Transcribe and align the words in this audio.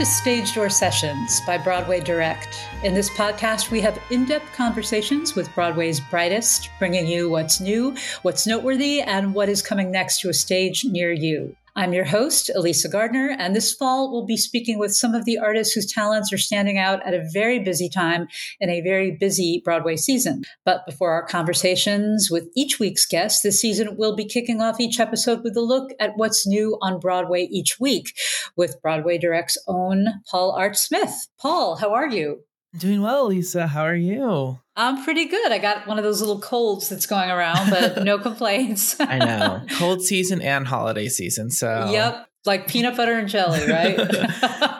to 0.00 0.06
Stage 0.06 0.54
Door 0.54 0.70
Sessions 0.70 1.42
by 1.46 1.58
Broadway 1.58 2.00
Direct. 2.00 2.66
In 2.82 2.94
this 2.94 3.10
podcast, 3.10 3.70
we 3.70 3.82
have 3.82 4.00
in 4.10 4.24
depth 4.24 4.50
conversations 4.54 5.34
with 5.34 5.54
Broadway's 5.54 6.00
brightest, 6.00 6.70
bringing 6.78 7.06
you 7.06 7.28
what's 7.28 7.60
new, 7.60 7.94
what's 8.22 8.46
noteworthy, 8.46 9.02
and 9.02 9.34
what 9.34 9.50
is 9.50 9.60
coming 9.60 9.90
next 9.90 10.22
to 10.22 10.30
a 10.30 10.32
stage 10.32 10.86
near 10.86 11.12
you. 11.12 11.54
I'm 11.76 11.92
your 11.92 12.04
host, 12.04 12.50
Elysa 12.56 12.90
Gardner, 12.90 13.36
and 13.38 13.54
this 13.54 13.72
fall 13.72 14.10
we'll 14.10 14.26
be 14.26 14.36
speaking 14.36 14.78
with 14.78 14.94
some 14.94 15.14
of 15.14 15.24
the 15.24 15.38
artists 15.38 15.72
whose 15.72 15.90
talents 15.90 16.32
are 16.32 16.38
standing 16.38 16.78
out 16.78 17.04
at 17.06 17.14
a 17.14 17.24
very 17.32 17.60
busy 17.60 17.88
time 17.88 18.26
in 18.58 18.68
a 18.68 18.80
very 18.80 19.12
busy 19.12 19.62
Broadway 19.64 19.96
season. 19.96 20.42
But 20.64 20.84
before 20.84 21.12
our 21.12 21.24
conversations 21.24 22.28
with 22.30 22.48
each 22.56 22.80
week's 22.80 23.06
guest, 23.06 23.42
this 23.42 23.60
season 23.60 23.96
we'll 23.96 24.16
be 24.16 24.24
kicking 24.24 24.60
off 24.60 24.80
each 24.80 24.98
episode 24.98 25.44
with 25.44 25.56
a 25.56 25.62
look 25.62 25.90
at 26.00 26.16
what's 26.16 26.46
new 26.46 26.76
on 26.82 26.98
Broadway 26.98 27.44
each 27.44 27.78
week 27.78 28.14
with 28.56 28.82
Broadway 28.82 29.18
Direct's 29.18 29.58
own 29.68 30.06
Paul 30.28 30.52
Art 30.52 30.76
Smith. 30.76 31.28
Paul, 31.38 31.76
how 31.76 31.94
are 31.94 32.08
you? 32.08 32.42
Doing 32.76 33.02
well, 33.02 33.26
Lisa. 33.26 33.66
How 33.66 33.82
are 33.82 33.96
you? 33.96 34.60
I'm 34.76 35.02
pretty 35.02 35.26
good. 35.26 35.50
I 35.50 35.58
got 35.58 35.88
one 35.88 35.98
of 35.98 36.04
those 36.04 36.20
little 36.20 36.38
colds 36.38 36.88
that's 36.88 37.04
going 37.04 37.28
around, 37.28 37.68
but 37.68 38.04
no 38.04 38.18
complaints. 38.18 38.98
I 39.00 39.18
know. 39.18 39.62
Cold 39.72 40.02
season 40.02 40.40
and 40.40 40.66
holiday 40.66 41.08
season. 41.08 41.50
So, 41.50 41.90
yep. 41.90 42.26
Like 42.46 42.68
peanut 42.68 42.96
butter 42.96 43.18
and 43.18 43.28
jelly, 43.28 43.68
right? 43.68 43.98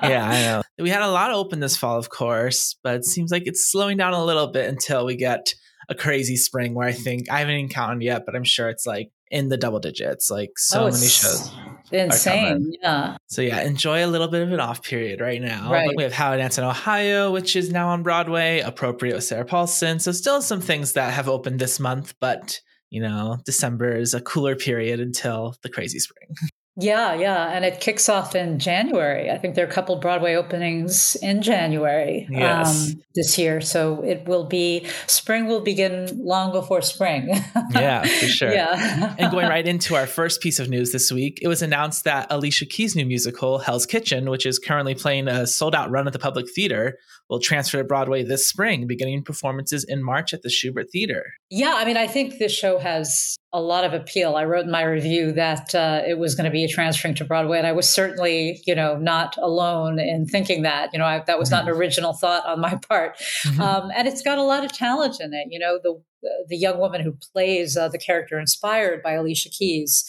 yeah, 0.02 0.26
I 0.26 0.42
know. 0.42 0.62
We 0.78 0.88
had 0.88 1.02
a 1.02 1.10
lot 1.10 1.32
open 1.32 1.60
this 1.60 1.76
fall, 1.76 1.98
of 1.98 2.08
course, 2.08 2.76
but 2.82 2.94
it 2.94 3.04
seems 3.04 3.30
like 3.30 3.42
it's 3.46 3.70
slowing 3.70 3.98
down 3.98 4.14
a 4.14 4.24
little 4.24 4.46
bit 4.46 4.68
until 4.70 5.04
we 5.04 5.16
get 5.16 5.52
a 5.90 5.94
crazy 5.94 6.36
spring 6.36 6.72
where 6.72 6.88
I 6.88 6.92
think 6.92 7.30
I 7.30 7.40
haven't 7.40 7.54
even 7.54 7.68
counted 7.68 8.02
yet, 8.02 8.24
but 8.24 8.34
I'm 8.34 8.44
sure 8.44 8.70
it's 8.70 8.86
like 8.86 9.10
in 9.30 9.48
the 9.48 9.56
double 9.56 9.80
digits. 9.80 10.30
Like 10.30 10.52
so 10.56 10.82
oh, 10.82 10.90
many 10.90 11.06
shows. 11.06 11.50
Insane. 11.92 12.72
Yeah. 12.82 13.16
So 13.26 13.42
yeah, 13.42 13.62
enjoy 13.62 14.04
a 14.04 14.08
little 14.08 14.28
bit 14.28 14.42
of 14.42 14.52
an 14.52 14.60
off 14.60 14.82
period 14.82 15.20
right 15.20 15.40
now. 15.40 15.70
Right. 15.70 15.94
we 15.96 16.02
have 16.02 16.12
How 16.12 16.32
to 16.32 16.36
Dance 16.36 16.58
in 16.58 16.64
Ohio, 16.64 17.30
which 17.30 17.56
is 17.56 17.70
now 17.70 17.88
on 17.88 18.02
Broadway, 18.02 18.60
appropriate 18.60 19.14
with 19.14 19.24
Sarah 19.24 19.44
Paulson. 19.44 19.98
So 19.98 20.12
still 20.12 20.42
some 20.42 20.60
things 20.60 20.92
that 20.92 21.12
have 21.12 21.28
opened 21.28 21.58
this 21.58 21.80
month, 21.80 22.14
but 22.20 22.60
you 22.90 23.00
know, 23.00 23.38
December 23.44 23.96
is 23.96 24.14
a 24.14 24.20
cooler 24.20 24.56
period 24.56 25.00
until 25.00 25.54
the 25.62 25.68
crazy 25.68 25.98
spring. 25.98 26.28
Yeah, 26.76 27.14
yeah. 27.14 27.50
And 27.50 27.64
it 27.64 27.80
kicks 27.80 28.08
off 28.08 28.34
in 28.34 28.58
January. 28.58 29.30
I 29.30 29.38
think 29.38 29.54
there 29.54 29.64
are 29.64 29.68
a 29.68 29.72
couple 29.72 29.96
Broadway 29.96 30.34
openings 30.34 31.16
in 31.16 31.42
January 31.42 32.26
yes. 32.30 32.90
um, 32.92 33.02
this 33.14 33.36
year. 33.36 33.60
So 33.60 34.02
it 34.02 34.26
will 34.26 34.44
be, 34.44 34.86
spring 35.06 35.46
will 35.46 35.60
begin 35.60 36.08
long 36.24 36.52
before 36.52 36.80
spring. 36.80 37.28
yeah, 37.72 38.02
for 38.20 38.26
sure. 38.26 38.52
Yeah. 38.52 39.14
and 39.18 39.30
going 39.30 39.48
right 39.48 39.66
into 39.66 39.96
our 39.96 40.06
first 40.06 40.40
piece 40.40 40.58
of 40.58 40.68
news 40.68 40.92
this 40.92 41.10
week, 41.10 41.38
it 41.42 41.48
was 41.48 41.60
announced 41.60 42.04
that 42.04 42.28
Alicia 42.30 42.66
Keys' 42.66 42.94
new 42.94 43.04
musical, 43.04 43.58
Hell's 43.58 43.84
Kitchen, 43.86 44.30
which 44.30 44.46
is 44.46 44.58
currently 44.58 44.94
playing 44.94 45.28
a 45.28 45.46
sold 45.46 45.74
out 45.74 45.90
run 45.90 46.06
at 46.06 46.12
the 46.12 46.18
Public 46.18 46.46
Theater, 46.54 46.96
will 47.28 47.40
transfer 47.40 47.78
to 47.78 47.84
Broadway 47.84 48.22
this 48.22 48.46
spring, 48.46 48.86
beginning 48.86 49.22
performances 49.22 49.84
in 49.84 50.02
March 50.02 50.32
at 50.32 50.42
the 50.42 50.48
Shubert 50.48 50.90
Theater. 50.90 51.24
Yeah, 51.50 51.74
I 51.76 51.84
mean, 51.84 51.96
I 51.96 52.06
think 52.06 52.38
this 52.38 52.52
show 52.52 52.78
has 52.78 53.36
a 53.52 53.60
lot 53.60 53.84
of 53.84 53.92
appeal. 53.92 54.36
I 54.36 54.44
wrote 54.44 54.64
in 54.64 54.70
my 54.70 54.82
review 54.82 55.32
that 55.32 55.74
uh, 55.74 56.02
it 56.06 56.18
was 56.18 56.34
going 56.34 56.44
to 56.44 56.50
be 56.50 56.68
transferring 56.68 57.14
to 57.16 57.24
Broadway, 57.24 57.58
and 57.58 57.66
I 57.66 57.72
was 57.72 57.88
certainly, 57.88 58.62
you 58.64 58.74
know, 58.74 58.96
not 58.96 59.36
alone 59.38 59.98
in 59.98 60.26
thinking 60.26 60.62
that. 60.62 60.90
You 60.92 61.00
know, 61.00 61.04
I, 61.04 61.24
that 61.26 61.38
was 61.38 61.50
not 61.50 61.64
an 61.64 61.70
mm-hmm. 61.70 61.80
original 61.80 62.12
thought 62.12 62.46
on 62.46 62.60
my 62.60 62.76
part. 62.88 63.18
Mm-hmm. 63.18 63.60
Um, 63.60 63.90
and 63.96 64.06
it's 64.06 64.22
got 64.22 64.38
a 64.38 64.42
lot 64.42 64.64
of 64.64 64.72
talent 64.72 65.20
in 65.20 65.34
it. 65.34 65.48
You 65.50 65.58
know, 65.58 65.78
the 65.82 66.00
the 66.48 66.56
young 66.56 66.78
woman 66.78 67.00
who 67.00 67.16
plays 67.32 67.76
uh, 67.76 67.88
the 67.88 67.98
character 67.98 68.38
inspired 68.38 69.02
by 69.02 69.12
Alicia 69.12 69.48
Keys, 69.48 70.04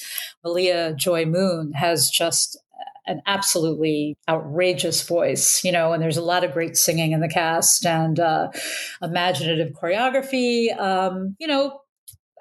Maleah 0.46 0.96
Joi 0.96 1.26
Moon, 1.26 1.72
has 1.74 2.10
just 2.10 2.60
an 3.08 3.22
absolutely 3.26 4.16
outrageous 4.30 5.06
voice, 5.08 5.64
you 5.64 5.72
know, 5.72 5.92
and 5.94 6.04
there's 6.04 6.18
a 6.18 6.24
lot 6.24 6.44
of 6.44 6.52
great 6.52 6.78
singing 6.78 7.12
in 7.12 7.20
the 7.20 7.28
cast 7.28 7.86
and 7.86 8.20
uh, 8.20 8.50
imaginative 9.02 9.74
choreography. 9.74 10.78
Um, 10.80 11.36
you 11.40 11.48
know, 11.48 11.81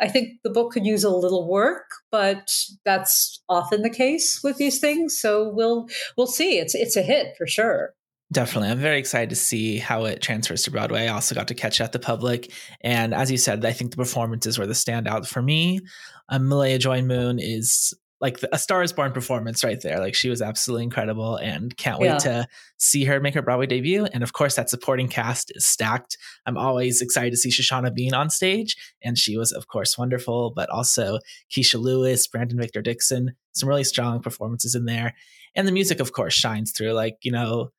I 0.01 0.09
think 0.09 0.41
the 0.43 0.51
book 0.51 0.73
could 0.73 0.87
use 0.87 1.05
a 1.05 1.11
little 1.11 1.49
work, 1.49 1.91
but 2.11 2.51
that's 2.85 3.43
often 3.49 3.83
the 3.83 3.91
case 3.91 4.41
with 4.43 4.57
these 4.57 4.81
things. 4.81 5.21
So 5.21 5.51
we'll 5.51 5.89
we'll 6.17 6.27
see. 6.27 6.59
It's 6.59 6.75
it's 6.75 6.97
a 6.97 7.03
hit 7.03 7.37
for 7.37 7.47
sure. 7.47 7.95
Definitely. 8.33 8.71
I'm 8.71 8.79
very 8.79 8.99
excited 8.99 9.31
to 9.31 9.37
see 9.37 9.79
how 9.79 10.05
it 10.05 10.23
transfers 10.23 10.63
to 10.63 10.71
Broadway. 10.71 11.07
I 11.07 11.09
also 11.09 11.35
got 11.35 11.49
to 11.49 11.55
catch 11.55 11.81
at 11.81 11.91
the 11.91 11.99
public. 11.99 12.53
And 12.81 13.13
as 13.13 13.29
you 13.29 13.37
said, 13.37 13.65
I 13.65 13.73
think 13.73 13.91
the 13.91 13.97
performances 13.97 14.57
were 14.57 14.69
the 14.69 14.73
standout 14.73 15.27
for 15.27 15.43
me. 15.43 15.81
Um, 16.29 16.49
Maleah 16.49 16.79
Joi 16.79 17.03
Moon 17.03 17.41
is 17.41 17.93
like 18.21 18.41
the, 18.41 18.55
a 18.55 18.59
Star 18.59 18.83
is 18.83 18.93
Born 18.93 19.13
performance 19.13 19.65
right 19.65 19.81
there. 19.81 19.99
Like 19.99 20.15
she 20.15 20.29
was 20.29 20.43
absolutely 20.43 20.85
incredible 20.85 21.37
and 21.37 21.75
can't 21.77 21.99
wait 21.99 22.09
yeah. 22.09 22.19
to 22.19 22.49
see 22.77 23.05
her 23.05 23.19
make 23.19 23.35
her 23.35 23.43
Broadway 23.43 23.67
debut. 23.67 24.05
And 24.13 24.23
of 24.23 24.33
course, 24.33 24.57
that 24.57 24.69
supporting 24.69 25.09
cast 25.09 25.51
is 25.55 25.67
stacked. 25.67 26.19
I'm 26.45 26.59
always 26.59 27.01
excited 27.01 27.31
to 27.31 27.37
see 27.37 27.51
Shoshana 27.51 27.95
Bean 27.95 28.13
on 28.13 28.29
stage. 28.29 28.77
And 29.03 29.17
she 29.17 29.37
was, 29.37 29.53
of 29.53 29.69
course, 29.69 29.97
wonderful, 29.97 30.53
but 30.55 30.69
also 30.69 31.19
Kecia 31.51 31.81
Lewis, 31.81 32.27
Brandon 32.27 32.59
Victor 32.59 32.83
Dixon, 32.83 33.35
some 33.53 33.69
really 33.69 33.85
strong 33.85 34.21
performances 34.21 34.75
in 34.75 34.85
there. 34.85 35.15
And 35.55 35.67
the 35.67 35.73
music, 35.73 35.99
of 35.99 36.13
course, 36.13 36.35
shines 36.35 36.73
through. 36.73 36.93
Like, 36.93 37.17
you 37.23 37.33
know, 37.33 37.71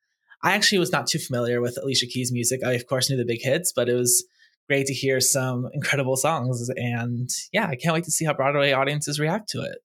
I 0.42 0.52
actually 0.52 0.78
was 0.78 0.90
not 0.90 1.06
too 1.06 1.20
familiar 1.20 1.60
with 1.60 1.78
Alicia 1.80 2.06
Keys' 2.06 2.32
music. 2.32 2.64
I, 2.64 2.72
of 2.72 2.86
course, 2.88 3.08
knew 3.08 3.16
the 3.16 3.24
big 3.24 3.42
hits, 3.42 3.72
but 3.72 3.88
it 3.88 3.94
was 3.94 4.24
great 4.68 4.86
to 4.86 4.94
hear 4.94 5.20
some 5.20 5.68
incredible 5.72 6.16
songs. 6.16 6.68
And 6.76 7.30
yeah, 7.52 7.68
I 7.68 7.76
can't 7.76 7.94
wait 7.94 8.04
to 8.04 8.10
see 8.10 8.24
how 8.24 8.34
Broadway 8.34 8.72
audiences 8.72 9.20
react 9.20 9.48
to 9.50 9.62
it. 9.62 9.78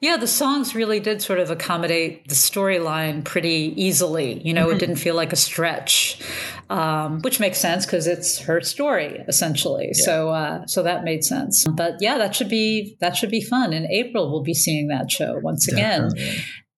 Yeah, 0.00 0.16
the 0.16 0.26
songs 0.26 0.74
really 0.74 0.98
did 0.98 1.22
sort 1.22 1.38
of 1.38 1.50
accommodate 1.50 2.28
the 2.28 2.34
storyline 2.34 3.24
pretty 3.24 3.72
easily. 3.76 4.40
You 4.42 4.52
know, 4.52 4.66
mm-hmm. 4.66 4.76
it 4.76 4.78
didn't 4.80 4.96
feel 4.96 5.14
like 5.14 5.32
a 5.32 5.36
stretch, 5.36 6.20
um, 6.68 7.20
which 7.20 7.38
makes 7.38 7.58
sense 7.58 7.86
because 7.86 8.06
it's 8.06 8.40
her 8.40 8.60
story 8.60 9.24
essentially. 9.28 9.92
Yeah. 9.94 10.04
So, 10.04 10.30
uh, 10.30 10.66
so 10.66 10.82
that 10.82 11.04
made 11.04 11.24
sense. 11.24 11.66
But 11.68 11.94
yeah, 12.00 12.18
that 12.18 12.34
should 12.34 12.48
be 12.48 12.96
that 13.00 13.16
should 13.16 13.30
be 13.30 13.40
fun. 13.40 13.72
In 13.72 13.86
April, 13.86 14.30
we'll 14.30 14.42
be 14.42 14.54
seeing 14.54 14.88
that 14.88 15.10
show 15.10 15.38
once 15.42 15.68
again. 15.68 16.10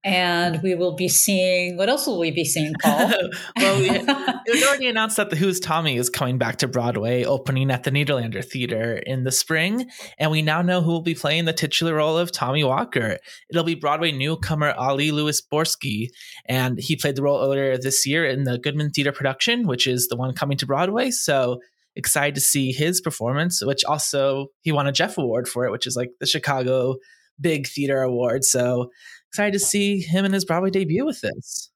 And 0.05 0.61
we 0.63 0.75
will 0.75 0.97
be 0.97 1.09
seeing 1.09 1.77
what 1.77 1.89
else 1.89 2.07
will 2.07 2.19
we 2.19 2.31
be 2.31 2.45
seeing, 2.45 2.75
Paul? 2.83 3.13
well, 3.57 3.79
we, 3.79 3.91
it 3.91 4.53
was 4.53 4.63
already 4.65 4.89
announced 4.89 5.17
that 5.17 5.31
the 5.31 5.37
Who's 5.37 5.61
Tommy 5.61 5.97
is 5.97 6.11
coming 6.11 6.39
back 6.39 6.57
to 6.57 6.69
Broadway, 6.69 7.25
opening 7.25 7.71
at 7.71 7.85
the 7.85 7.91
Nederlander 7.91 8.45
Theater 8.45 8.95
in 8.95 9.23
the 9.23 9.31
spring, 9.31 9.89
and 10.19 10.31
we 10.31 10.43
now 10.43 10.61
know 10.61 10.83
who 10.83 10.91
will 10.91 11.03
be 11.03 11.15
playing 11.15 11.45
the 11.45 11.53
titular 11.53 11.95
role 11.95 12.19
of 12.19 12.33
Tommy 12.33 12.65
Walker. 12.65 13.19
It'll 13.49 13.63
be 13.63 13.77
Broadway 13.77 14.11
newcomer 14.11 14.73
Ali 14.73 15.13
Louis 15.13 15.41
Bourzgui 15.41 16.09
and 16.47 16.79
he 16.79 16.97
played 16.97 17.17
the 17.17 17.23
role 17.23 17.43
earlier 17.43 17.79
this 17.79 18.07
year 18.07 18.27
in 18.27 18.45
the 18.45 18.59
Goodman 18.59 18.91
Theater 18.91 19.13
production, 19.13 19.67
which 19.67 19.87
is 19.87 20.09
the 20.09 20.17
one 20.17 20.35
coming 20.35 20.59
to 20.59 20.67
Broadway. 20.67 21.11
So 21.11 21.61
excited 21.95 22.35
to 22.35 22.41
see 22.41 22.73
his 22.73 23.01
performance, 23.01 23.65
which 23.65 23.85
also 23.85 24.49
he 24.63 24.73
won 24.73 24.87
a 24.87 24.93
Jeff 24.93 25.19
Award 25.19 25.49
for 25.49 25.67
it, 25.67 25.71
which 25.71 25.87
is 25.87 25.97
like 25.97 26.11
the 26.21 26.27
Chicago 26.27 26.97
Big 27.41 27.67
Theater 27.67 28.03
Award. 28.03 28.45
So 28.45 28.91
excited 29.33 29.55
to 29.55 29.59
see 29.59 29.99
him 29.99 30.27
in 30.27 30.33
his 30.35 30.45
Broadway 30.45 30.69
debut 30.69 31.07
with 31.07 31.23
this. 31.23 31.71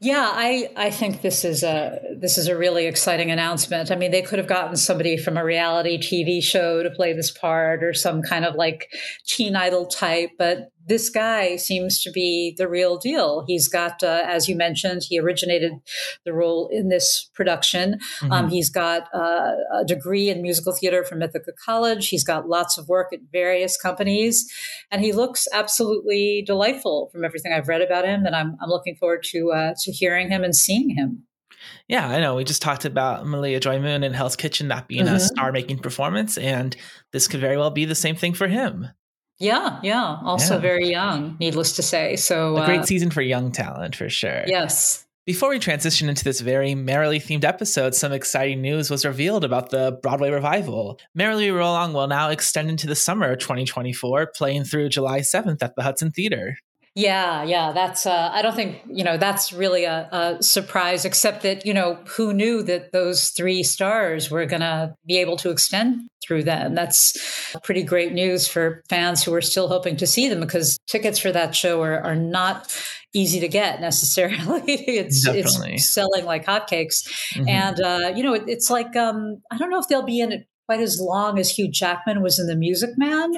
Yeah, 0.00 0.28
I, 0.32 0.70
I 0.76 0.90
think 0.90 1.20
this 1.22 1.44
is 1.44 1.62
a 1.62 2.00
this 2.18 2.36
is 2.36 2.48
a 2.48 2.56
really 2.56 2.86
exciting 2.86 3.30
announcement. 3.30 3.92
I 3.92 3.94
mean, 3.94 4.10
they 4.10 4.22
could 4.22 4.40
have 4.40 4.48
gotten 4.48 4.76
somebody 4.76 5.16
from 5.16 5.36
a 5.36 5.44
reality 5.44 5.98
TV 5.98 6.42
show 6.42 6.82
to 6.82 6.90
play 6.90 7.12
this 7.12 7.30
part 7.30 7.84
or 7.84 7.94
some 7.94 8.22
kind 8.22 8.44
of 8.44 8.56
like 8.56 8.90
teen 9.24 9.54
idol 9.54 9.86
type, 9.86 10.30
but 10.36 10.70
this 10.88 11.10
guy 11.10 11.56
seems 11.56 12.02
to 12.02 12.10
be 12.10 12.54
the 12.56 12.68
real 12.68 12.96
deal. 12.96 13.44
He's 13.46 13.68
got, 13.68 14.02
uh, 14.02 14.22
as 14.24 14.48
you 14.48 14.56
mentioned, 14.56 15.02
he 15.08 15.18
originated 15.18 15.72
the 16.24 16.32
role 16.32 16.68
in 16.72 16.88
this 16.88 17.30
production. 17.34 17.94
Um, 17.94 17.98
mm-hmm. 18.00 18.32
Um, 18.32 18.48
he's 18.48 18.70
got 18.70 19.08
uh, 19.14 19.52
a 19.74 19.84
degree 19.86 20.30
in 20.30 20.42
musical 20.42 20.72
theater 20.72 21.04
from 21.04 21.22
Ithaca 21.22 21.52
College. 21.64 22.08
He's 22.08 22.24
got 22.24 22.48
lots 22.48 22.78
of 22.78 22.88
work 22.88 23.12
at 23.12 23.20
various 23.32 23.76
companies, 23.76 24.50
and 24.90 25.02
he 25.02 25.12
looks 25.12 25.46
absolutely 25.52 26.42
delightful 26.46 27.10
from 27.12 27.24
everything 27.24 27.52
I've 27.52 27.68
read 27.68 27.82
about 27.82 28.04
him. 28.04 28.24
And 28.24 28.34
I'm, 28.34 28.56
I'm 28.62 28.70
looking 28.70 28.96
forward 28.96 29.24
to 29.30 29.52
uh, 29.52 29.74
to 29.82 29.92
hearing 29.92 30.30
him 30.30 30.44
and 30.44 30.56
seeing 30.56 30.90
him. 30.90 31.24
Yeah, 31.88 32.08
I 32.08 32.20
know. 32.20 32.36
We 32.36 32.44
just 32.44 32.62
talked 32.62 32.84
about 32.84 33.24
Maleah 33.24 33.60
Joi 33.60 33.78
Moon 33.78 34.04
and 34.04 34.14
Hell's 34.14 34.36
Kitchen 34.36 34.68
that 34.68 34.88
being 34.88 35.06
mm-hmm. 35.06 35.16
a 35.16 35.20
star 35.20 35.52
making 35.52 35.78
performance, 35.78 36.38
and 36.38 36.76
this 37.12 37.26
could 37.26 37.40
very 37.40 37.56
well 37.56 37.70
be 37.70 37.84
the 37.84 37.94
same 37.94 38.16
thing 38.16 38.34
for 38.34 38.46
him. 38.46 38.88
Yeah, 39.38 39.78
yeah. 39.82 40.18
Also 40.24 40.54
yeah. 40.54 40.60
very 40.60 40.88
young, 40.88 41.36
needless 41.38 41.76
to 41.76 41.82
say. 41.82 42.16
So 42.16 42.56
a 42.56 42.66
great 42.66 42.80
uh, 42.80 42.86
season 42.86 43.10
for 43.10 43.22
young 43.22 43.52
talent 43.52 43.94
for 43.94 44.08
sure. 44.08 44.42
Yes. 44.46 45.04
Before 45.26 45.50
we 45.50 45.58
transition 45.58 46.08
into 46.08 46.24
this 46.24 46.40
very 46.40 46.74
merrily 46.74 47.20
themed 47.20 47.44
episode, 47.44 47.94
some 47.94 48.12
exciting 48.12 48.62
news 48.62 48.90
was 48.90 49.04
revealed 49.04 49.44
about 49.44 49.68
the 49.68 49.98
Broadway 50.02 50.30
revival. 50.30 50.98
Merrily 51.14 51.50
Roll 51.50 51.72
Along 51.72 51.92
will 51.92 52.06
now 52.06 52.30
extend 52.30 52.70
into 52.70 52.86
the 52.86 52.94
summer 52.94 53.32
of 53.32 53.38
2024, 53.38 54.32
playing 54.34 54.64
through 54.64 54.88
July 54.88 55.20
7th 55.20 55.62
at 55.62 55.76
the 55.76 55.82
Hudson 55.82 56.12
Theater. 56.12 56.56
Yeah, 56.98 57.44
yeah, 57.44 57.70
that's. 57.70 58.06
Uh, 58.06 58.28
I 58.32 58.42
don't 58.42 58.56
think 58.56 58.82
you 58.88 59.04
know 59.04 59.16
that's 59.16 59.52
really 59.52 59.84
a, 59.84 60.08
a, 60.10 60.42
surprise, 60.42 61.04
except 61.04 61.44
that 61.44 61.64
you 61.64 61.72
know 61.72 61.94
who 62.08 62.32
knew 62.32 62.60
that 62.64 62.90
those 62.90 63.28
three 63.28 63.62
stars 63.62 64.32
were 64.32 64.46
going 64.46 64.62
to 64.62 64.96
be 65.06 65.18
able 65.18 65.36
to 65.36 65.50
extend 65.50 66.08
through 66.26 66.42
them. 66.42 66.74
That's 66.74 67.56
pretty 67.62 67.84
great 67.84 68.14
news 68.14 68.48
for 68.48 68.82
fans 68.88 69.22
who 69.22 69.32
are 69.32 69.40
still 69.40 69.68
hoping 69.68 69.96
to 69.98 70.08
see 70.08 70.28
them 70.28 70.40
because 70.40 70.76
tickets 70.88 71.20
for 71.20 71.30
that 71.30 71.54
show 71.54 71.80
are, 71.82 72.00
are 72.00 72.16
not 72.16 72.76
easy 73.14 73.38
to 73.38 73.48
get 73.48 73.80
necessarily. 73.80 74.62
it's 74.66 75.24
Definitely. 75.24 75.74
it's 75.74 75.88
selling 75.88 76.24
like 76.24 76.46
hotcakes, 76.46 77.06
mm-hmm. 77.32 77.48
and 77.48 77.80
uh, 77.80 78.12
you 78.16 78.24
know 78.24 78.34
it, 78.34 78.42
it's 78.48 78.70
like 78.70 78.96
um, 78.96 79.40
I 79.52 79.56
don't 79.56 79.70
know 79.70 79.78
if 79.78 79.86
they'll 79.86 80.02
be 80.02 80.18
in 80.18 80.32
it 80.32 80.48
quite 80.68 80.80
as 80.80 81.00
long 81.00 81.38
as 81.38 81.50
Hugh 81.50 81.70
Jackman 81.70 82.20
was 82.20 82.38
in 82.38 82.46
The 82.46 82.54
Music 82.54 82.90
Man. 82.98 83.32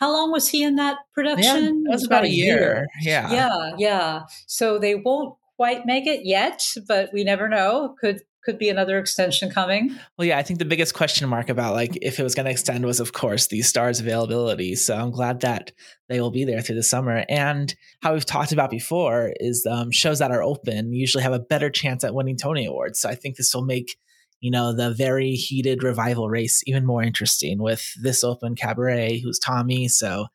How 0.00 0.12
long 0.12 0.30
was 0.30 0.48
he 0.48 0.62
in 0.62 0.76
that 0.76 0.98
production? 1.14 1.84
Yeah, 1.86 1.90
was 1.90 2.04
about, 2.04 2.18
about 2.18 2.24
a 2.26 2.30
year. 2.30 2.58
year. 2.58 2.86
Yeah. 3.00 3.32
Yeah, 3.32 3.70
yeah. 3.78 4.22
So 4.46 4.78
they 4.78 4.94
won't 4.94 5.34
quite 5.56 5.86
make 5.86 6.06
it 6.06 6.26
yet, 6.26 6.62
but 6.86 7.08
we 7.10 7.24
never 7.24 7.48
know. 7.48 7.96
Could 7.98 8.20
could 8.44 8.58
be 8.58 8.68
another 8.68 8.98
extension 8.98 9.50
coming. 9.50 9.96
Well, 10.18 10.28
yeah, 10.28 10.36
I 10.36 10.42
think 10.42 10.58
the 10.58 10.66
biggest 10.66 10.92
question 10.92 11.26
mark 11.26 11.48
about 11.48 11.72
like 11.72 11.96
if 12.02 12.20
it 12.20 12.22
was 12.22 12.34
going 12.34 12.44
to 12.44 12.50
extend 12.50 12.84
was, 12.84 13.00
of 13.00 13.14
course, 13.14 13.46
these 13.46 13.66
stars' 13.66 14.00
availability. 14.00 14.74
So 14.74 14.94
I'm 14.94 15.10
glad 15.10 15.40
that 15.40 15.72
they 16.10 16.20
will 16.20 16.30
be 16.30 16.44
there 16.44 16.60
through 16.60 16.74
the 16.74 16.82
summer. 16.82 17.24
And 17.30 17.74
how 18.02 18.12
we've 18.12 18.26
talked 18.26 18.52
about 18.52 18.68
before 18.68 19.32
is 19.40 19.64
um, 19.64 19.90
shows 19.90 20.18
that 20.18 20.30
are 20.30 20.42
open 20.42 20.92
usually 20.92 21.22
have 21.22 21.32
a 21.32 21.38
better 21.38 21.70
chance 21.70 22.04
at 22.04 22.14
winning 22.14 22.36
Tony 22.36 22.66
Awards. 22.66 23.00
So 23.00 23.08
I 23.08 23.14
think 23.14 23.36
this 23.36 23.54
will 23.54 23.64
make 23.64 23.96
you 24.44 24.50
know, 24.50 24.74
the 24.74 24.90
very 24.90 25.30
heated 25.30 25.82
revival 25.82 26.28
race 26.28 26.62
even 26.66 26.84
more 26.84 27.02
interesting 27.02 27.62
with 27.62 27.82
this 28.02 28.22
open 28.22 28.54
cabaret, 28.54 29.18
who's 29.20 29.38
Tommy. 29.38 29.88
So 29.88 30.26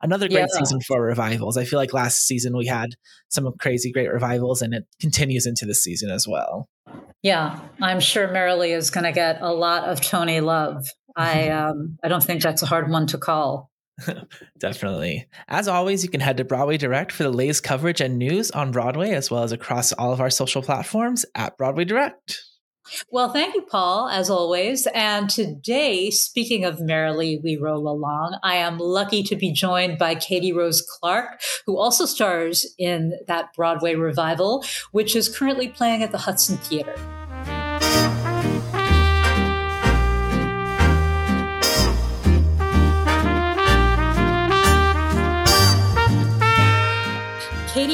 another 0.00 0.28
great 0.28 0.46
yeah. 0.52 0.58
season 0.60 0.80
for 0.80 1.02
revivals. 1.02 1.56
I 1.56 1.64
feel 1.64 1.80
like 1.80 1.92
last 1.92 2.24
season 2.24 2.56
we 2.56 2.66
had 2.66 2.90
some 3.30 3.52
crazy 3.58 3.90
great 3.90 4.12
revivals 4.12 4.62
and 4.62 4.74
it 4.74 4.86
continues 5.00 5.44
into 5.44 5.66
this 5.66 5.82
season 5.82 6.08
as 6.08 6.24
well. 6.28 6.68
Yeah, 7.24 7.58
I'm 7.82 7.98
sure 7.98 8.30
Merrily 8.30 8.70
is 8.70 8.90
going 8.90 9.02
to 9.02 9.12
get 9.12 9.42
a 9.42 9.52
lot 9.52 9.88
of 9.88 10.00
Tony 10.00 10.38
love. 10.38 10.86
I 11.16 11.48
um, 11.48 11.98
I 12.04 12.06
don't 12.06 12.22
think 12.22 12.40
that's 12.42 12.62
a 12.62 12.66
hard 12.66 12.88
one 12.88 13.08
to 13.08 13.18
call. 13.18 13.72
Definitely. 14.60 15.26
As 15.48 15.66
always, 15.66 16.04
you 16.04 16.10
can 16.10 16.20
head 16.20 16.36
to 16.36 16.44
Broadway 16.44 16.76
Direct 16.76 17.10
for 17.10 17.24
the 17.24 17.32
latest 17.32 17.64
coverage 17.64 18.00
and 18.00 18.18
news 18.18 18.52
on 18.52 18.70
Broadway, 18.70 19.10
as 19.14 19.32
well 19.32 19.42
as 19.42 19.50
across 19.50 19.92
all 19.94 20.12
of 20.12 20.20
our 20.20 20.30
social 20.30 20.62
platforms 20.62 21.26
at 21.34 21.58
Broadway 21.58 21.84
Direct. 21.84 22.40
Well, 23.10 23.32
thank 23.32 23.54
you, 23.54 23.62
Paul, 23.62 24.08
as 24.08 24.30
always. 24.30 24.86
And 24.94 25.28
today, 25.28 26.10
speaking 26.10 26.64
of 26.64 26.80
Merrily 26.80 27.40
We 27.42 27.56
Roll 27.56 27.88
Along, 27.88 28.38
I 28.42 28.56
am 28.56 28.78
lucky 28.78 29.22
to 29.24 29.36
be 29.36 29.52
joined 29.52 29.98
by 29.98 30.14
Katie 30.14 30.52
Rose 30.52 30.82
Clarke, 30.82 31.40
who 31.66 31.78
also 31.78 32.06
stars 32.06 32.66
in 32.78 33.18
that 33.26 33.54
Broadway 33.54 33.94
revival, 33.94 34.64
which 34.92 35.16
is 35.16 35.34
currently 35.34 35.68
playing 35.68 36.02
at 36.02 36.12
the 36.12 36.18
Hudson 36.18 36.56
Theater. 36.58 36.94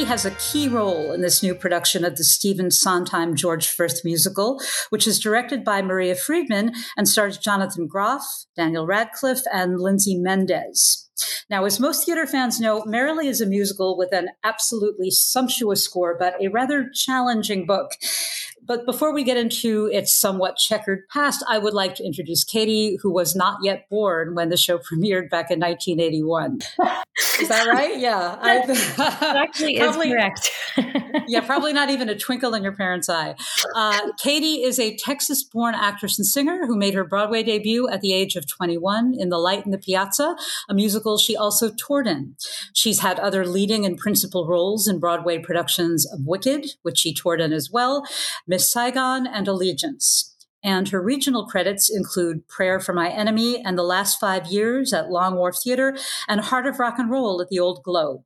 Has 0.05 0.27
a 0.27 0.31
key 0.33 0.69
role 0.69 1.11
in 1.11 1.23
this 1.23 1.43
new 1.43 1.57
production 1.57 2.05
of 2.05 2.17
the 2.17 2.23
Stephen 2.23 2.71
Sondheim 2.71 3.35
George 3.35 3.67
Furth 3.67 4.05
musical, 4.05 4.61
which 4.91 5.09
is 5.09 5.19
directed 5.19 5.65
by 5.65 5.83
Maria 5.83 6.15
Friedman 6.15 6.73
and 6.97 7.09
stars 7.09 7.37
Jonathan 7.37 7.89
Groff, 7.89 8.25
Daniel 8.55 8.87
Radcliffe, 8.87 9.43
and 9.53 9.81
Lindsay 9.81 10.17
Mendez. 10.17 11.09
Now, 11.51 11.65
as 11.65 11.81
most 11.81 12.05
theater 12.05 12.29
fans 12.29 12.61
know, 12.61 12.85
Merrily 12.85 13.27
is 13.27 13.41
a 13.41 13.47
musical 13.47 13.99
with 13.99 14.13
an 14.13 14.29
absolutely 14.45 15.11
sumptuous 15.11 15.83
score, 15.83 16.17
but 16.17 16.41
a 16.41 16.47
rather 16.49 16.89
challenging 16.95 17.67
book. 17.67 17.91
But 18.67 18.87
before 18.87 19.13
we 19.13 19.25
get 19.25 19.37
into 19.37 19.91
its 19.93 20.15
somewhat 20.17 20.57
checkered 20.57 21.07
past, 21.09 21.45
I 21.49 21.59
would 21.59 21.75
like 21.75 21.95
to 21.97 22.05
introduce 22.05 22.45
Katie, 22.45 22.99
who 23.03 23.13
was 23.13 23.37
not 23.37 23.59
yet 23.63 23.89
born 23.89 24.35
when 24.35 24.49
the 24.49 24.57
show 24.57 24.79
premiered 24.93 25.31
back 25.31 25.51
in 25.51 25.61
1981. 25.61 26.59
is 27.41 27.49
that 27.49 27.67
right? 27.67 27.99
Yeah. 28.05 28.39
that 28.43 29.37
actually 29.37 29.79
probably, 29.79 30.09
is 30.11 30.15
correct. 30.15 30.51
yeah, 31.29 31.41
probably 31.41 31.73
not 31.73 31.89
even 31.91 32.09
a 32.09 32.19
twinkle 32.19 32.55
in 32.55 32.63
your 32.63 32.75
parents' 32.75 33.09
eye. 33.09 33.35
Uh, 33.75 34.13
Katie 34.19 34.63
is 34.63 34.79
a 34.79 34.97
Texas 34.97 35.43
born 35.43 35.75
actress 35.75 36.19
and 36.19 36.27
singer 36.27 36.67
who 36.67 36.77
made 36.77 36.93
her 36.95 37.05
Broadway 37.05 37.43
debut 37.43 37.89
at 37.89 38.01
the 38.01 38.13
age 38.13 38.37
of 38.37 38.47
21 38.49 39.15
in 39.19 39.29
The 39.29 39.39
Light 39.39 39.65
in 39.65 39.71
the 39.71 39.79
Piazza, 39.79 40.37
a 40.69 40.75
musical 40.75 41.17
she 41.19 41.37
also 41.37 41.71
toured 41.71 42.07
in. 42.07 42.35
She's 42.73 43.01
had 43.01 43.19
other 43.21 43.47
leading 43.47 43.87
and 43.87 43.97
principal 43.97 44.47
roles 44.47 44.89
in 44.89 44.99
Broadway 44.99 45.39
productions 45.39 46.11
of 46.13 46.27
Wicked, 46.27 46.67
which 46.83 46.99
she 46.99 47.15
toured 47.15 47.41
in 47.41 47.53
as 47.53 47.71
well, 47.71 48.05
Miss 48.55 48.71
Saigon, 48.71 49.27
and 49.27 49.49
Allegiance. 49.49 50.33
And 50.63 50.91
her 50.91 51.03
regional 51.03 51.45
credits 51.45 51.91
include 51.93 52.47
Prayer 52.47 52.79
for 52.79 52.93
My 52.93 53.11
Enemy 53.11 53.61
and 53.65 53.77
The 53.77 53.83
Last 53.83 54.21
Five 54.21 54.47
Years 54.47 54.93
at 54.93 55.11
Long 55.11 55.35
Wharf 55.35 55.57
Theater 55.65 55.97
and 56.29 56.41
Heart 56.41 56.69
of 56.69 56.79
Rock 56.79 56.95
and 57.01 57.11
Roll 57.11 57.43
at 57.43 57.49
the 57.49 57.59
Old 57.59 57.83
Globe. 57.83 58.21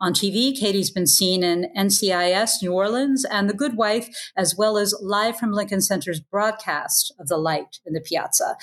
On 0.00 0.14
TV, 0.14 0.58
Katie's 0.58 0.90
been 0.90 1.06
seen 1.06 1.44
in 1.44 1.70
NCIS 1.76 2.62
New 2.62 2.72
Orleans 2.72 3.26
and 3.26 3.46
The 3.46 3.52
Good 3.52 3.76
Wife, 3.76 4.08
as 4.38 4.56
well 4.56 4.78
as 4.78 4.94
live 5.02 5.36
from 5.36 5.52
Lincoln 5.52 5.82
Center's 5.82 6.18
broadcast 6.18 7.12
of 7.20 7.28
The 7.28 7.36
Light 7.36 7.76
in 7.84 7.92
the 7.92 8.00
Piazza. 8.00 8.56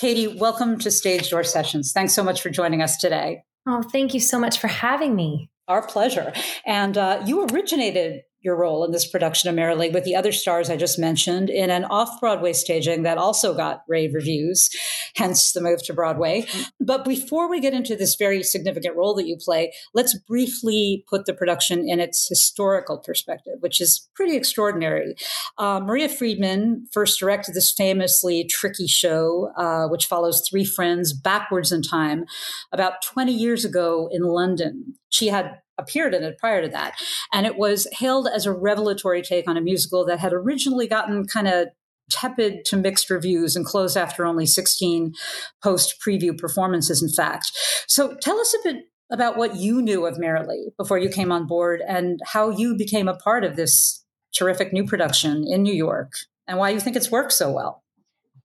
Katie, 0.00 0.28
welcome 0.28 0.78
to 0.78 0.90
Stage 0.90 1.28
Door 1.28 1.44
Sessions. 1.44 1.92
Thanks 1.92 2.14
so 2.14 2.24
much 2.24 2.40
for 2.40 2.48
joining 2.48 2.80
us 2.80 2.96
today. 2.96 3.42
Oh, 3.66 3.82
thank 3.82 4.14
you 4.14 4.20
so 4.20 4.38
much 4.38 4.58
for 4.58 4.68
having 4.68 5.14
me. 5.14 5.50
Our 5.68 5.86
pleasure. 5.86 6.32
And 6.64 6.96
uh, 6.96 7.22
you 7.26 7.44
originated 7.44 8.22
your 8.40 8.56
role 8.56 8.84
in 8.84 8.92
this 8.92 9.06
production 9.06 9.48
of 9.48 9.56
Merrily 9.56 9.90
with 9.90 10.04
the 10.04 10.14
other 10.14 10.32
stars 10.32 10.70
I 10.70 10.76
just 10.76 10.98
mentioned 10.98 11.50
in 11.50 11.70
an 11.70 11.84
off 11.84 12.20
Broadway 12.20 12.52
staging 12.52 13.02
that 13.02 13.18
also 13.18 13.54
got 13.54 13.82
rave 13.88 14.14
reviews, 14.14 14.70
hence 15.16 15.52
the 15.52 15.60
move 15.60 15.82
to 15.84 15.94
Broadway. 15.94 16.46
But 16.80 17.04
before 17.04 17.50
we 17.50 17.60
get 17.60 17.74
into 17.74 17.96
this 17.96 18.14
very 18.14 18.42
significant 18.42 18.96
role 18.96 19.14
that 19.14 19.26
you 19.26 19.36
play, 19.36 19.72
let's 19.92 20.16
briefly 20.16 21.04
put 21.08 21.26
the 21.26 21.34
production 21.34 21.88
in 21.88 21.98
its 21.98 22.28
historical 22.28 22.98
perspective, 22.98 23.54
which 23.60 23.80
is 23.80 24.08
pretty 24.14 24.36
extraordinary. 24.36 25.14
Uh, 25.58 25.80
Maria 25.80 26.08
Friedman 26.08 26.86
first 26.92 27.18
directed 27.18 27.54
this 27.54 27.72
famously 27.72 28.44
tricky 28.44 28.86
show, 28.86 29.50
uh, 29.56 29.88
which 29.88 30.06
follows 30.06 30.46
three 30.48 30.64
friends 30.64 31.12
backwards 31.12 31.72
in 31.72 31.82
time 31.82 32.24
about 32.72 33.02
20 33.02 33.32
years 33.32 33.64
ago 33.64 34.08
in 34.12 34.22
London. 34.22 34.94
She 35.10 35.28
had 35.28 35.58
appeared 35.78 36.14
in 36.14 36.24
it 36.24 36.38
prior 36.38 36.62
to 36.62 36.68
that. 36.68 36.94
And 37.32 37.46
it 37.46 37.56
was 37.56 37.86
hailed 37.92 38.28
as 38.28 38.46
a 38.46 38.52
revelatory 38.52 39.22
take 39.22 39.48
on 39.48 39.56
a 39.56 39.60
musical 39.60 40.04
that 40.06 40.18
had 40.18 40.32
originally 40.32 40.88
gotten 40.88 41.26
kind 41.26 41.48
of 41.48 41.68
tepid 42.10 42.64
to 42.64 42.76
mixed 42.76 43.10
reviews 43.10 43.54
and 43.54 43.64
closed 43.64 43.96
after 43.96 44.26
only 44.26 44.46
16 44.46 45.14
post 45.62 45.96
preview 46.04 46.36
performances, 46.36 47.02
in 47.02 47.08
fact. 47.10 47.52
So 47.86 48.16
tell 48.20 48.38
us 48.40 48.54
a 48.54 48.68
bit 48.68 48.84
about 49.10 49.36
what 49.36 49.56
you 49.56 49.80
knew 49.80 50.06
of 50.06 50.18
Merrily 50.18 50.68
before 50.76 50.98
you 50.98 51.08
came 51.08 51.32
on 51.32 51.46
board 51.46 51.82
and 51.86 52.20
how 52.26 52.50
you 52.50 52.76
became 52.76 53.08
a 53.08 53.16
part 53.16 53.44
of 53.44 53.56
this 53.56 54.04
terrific 54.34 54.72
new 54.72 54.84
production 54.84 55.46
in 55.48 55.62
New 55.62 55.72
York 55.72 56.12
and 56.46 56.58
why 56.58 56.70
you 56.70 56.80
think 56.80 56.96
it's 56.96 57.10
worked 57.10 57.32
so 57.32 57.50
well. 57.50 57.82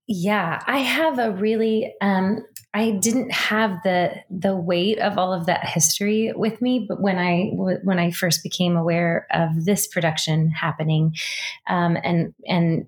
Yeah, 0.08 0.62
I 0.68 0.80
have 0.80 1.18
a 1.18 1.32
really 1.32 1.94
um, 2.02 2.40
I 2.74 2.92
didn't 2.92 3.32
have 3.32 3.78
the 3.84 4.16
the 4.30 4.56
weight 4.56 5.00
of 5.00 5.18
all 5.18 5.32
of 5.32 5.46
that 5.46 5.66
history 5.66 6.34
with 6.36 6.62
me, 6.62 6.86
but 6.90 7.00
when 7.00 7.18
I 7.18 7.52
when 7.54 8.00
I 8.00 8.12
first 8.12 8.44
became 8.44 8.76
aware 8.76 9.28
of 9.32 9.64
this 9.64 9.88
production 9.88 10.50
happening, 10.50 11.14
um, 11.70 11.98
and 12.04 12.34
and 12.46 12.88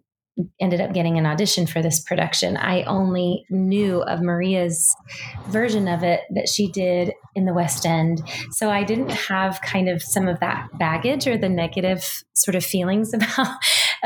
ended 0.59 0.81
up 0.81 0.93
getting 0.93 1.17
an 1.17 1.25
audition 1.25 1.65
for 1.65 1.81
this 1.81 2.01
production, 2.01 2.57
I 2.57 2.83
only 2.83 3.45
knew 3.49 4.01
of 4.01 4.21
Maria's 4.21 4.93
version 5.47 5.87
of 5.87 6.03
it 6.03 6.21
that 6.31 6.49
she 6.49 6.69
did 6.69 7.13
in 7.35 7.45
the 7.45 7.53
West 7.53 7.85
End. 7.85 8.21
So 8.51 8.69
I 8.69 8.83
didn't 8.83 9.11
have 9.11 9.61
kind 9.61 9.87
of 9.87 10.01
some 10.01 10.27
of 10.27 10.39
that 10.41 10.67
baggage 10.77 11.27
or 11.27 11.37
the 11.37 11.47
negative 11.47 12.23
sort 12.33 12.55
of 12.55 12.65
feelings 12.65 13.13
about 13.13 13.55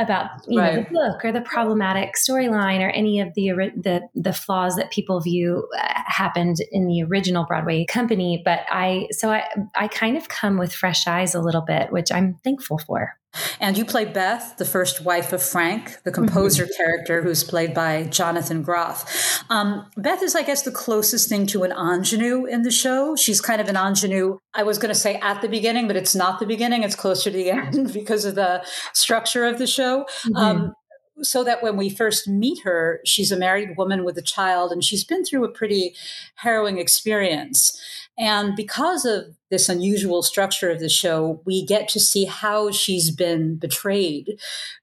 about 0.01 0.29
you 0.47 0.59
right. 0.59 0.75
know 0.75 0.83
the 0.83 0.89
book 0.89 1.25
or 1.25 1.31
the 1.31 1.41
problematic 1.41 2.15
storyline 2.15 2.79
or 2.81 2.89
any 2.89 3.19
of 3.19 3.33
the 3.35 3.49
the 3.75 4.01
the 4.15 4.33
flaws 4.33 4.75
that 4.75 4.91
people 4.91 5.19
view 5.21 5.67
uh, 5.77 5.93
happened 6.05 6.57
in 6.71 6.87
the 6.87 7.03
original 7.03 7.45
Broadway 7.45 7.85
company. 7.85 8.41
But 8.43 8.61
I 8.69 9.07
so 9.11 9.31
I 9.31 9.45
I 9.75 9.87
kind 9.87 10.17
of 10.17 10.29
come 10.29 10.57
with 10.57 10.73
fresh 10.73 11.07
eyes 11.07 11.35
a 11.35 11.41
little 11.41 11.61
bit, 11.61 11.91
which 11.91 12.11
I'm 12.11 12.35
thankful 12.43 12.79
for. 12.79 13.15
And 13.59 13.77
you 13.77 13.85
play 13.85 14.05
Beth, 14.05 14.55
the 14.57 14.65
first 14.65 15.03
wife 15.03 15.33
of 15.33 15.41
Frank, 15.41 16.01
the 16.03 16.11
composer 16.11 16.63
mm-hmm. 16.63 16.81
character 16.81 17.21
who's 17.21 17.43
played 17.43 17.73
by 17.73 18.05
Jonathan 18.05 18.63
Groff. 18.63 19.43
Um, 19.49 19.85
Beth 19.97 20.23
is, 20.23 20.35
I 20.35 20.41
guess, 20.41 20.63
the 20.63 20.71
closest 20.71 21.29
thing 21.29 21.45
to 21.47 21.63
an 21.63 21.71
ingenue 21.71 22.45
in 22.45 22.63
the 22.63 22.71
show. 22.71 23.15
She's 23.15 23.39
kind 23.39 23.61
of 23.61 23.67
an 23.67 23.75
ingenue, 23.75 24.39
I 24.53 24.63
was 24.63 24.77
going 24.77 24.93
to 24.93 24.99
say 24.99 25.15
at 25.15 25.41
the 25.41 25.49
beginning, 25.49 25.87
but 25.87 25.95
it's 25.95 26.15
not 26.15 26.39
the 26.39 26.47
beginning. 26.47 26.83
It's 26.83 26.95
closer 26.95 27.29
to 27.29 27.37
the 27.37 27.51
end 27.51 27.93
because 27.93 28.25
of 28.25 28.35
the 28.35 28.65
structure 28.93 29.45
of 29.45 29.59
the 29.59 29.67
show. 29.67 30.05
Mm-hmm. 30.25 30.35
Um, 30.35 30.73
so 31.21 31.43
that 31.43 31.61
when 31.61 31.75
we 31.77 31.89
first 31.89 32.27
meet 32.27 32.59
her, 32.63 33.01
she's 33.05 33.31
a 33.31 33.37
married 33.37 33.77
woman 33.77 34.03
with 34.03 34.17
a 34.17 34.21
child 34.21 34.71
and 34.71 34.83
she's 34.83 35.03
been 35.03 35.25
through 35.25 35.43
a 35.43 35.51
pretty 35.51 35.93
harrowing 36.35 36.77
experience. 36.77 37.79
And 38.19 38.53
because 38.53 39.05
of 39.05 39.37
this 39.49 39.69
unusual 39.69 40.21
structure 40.21 40.69
of 40.69 40.81
the 40.81 40.89
show, 40.89 41.41
we 41.45 41.65
get 41.65 41.87
to 41.89 42.01
see 42.01 42.25
how 42.25 42.69
she's 42.69 43.11
been 43.11 43.55
betrayed 43.55 44.37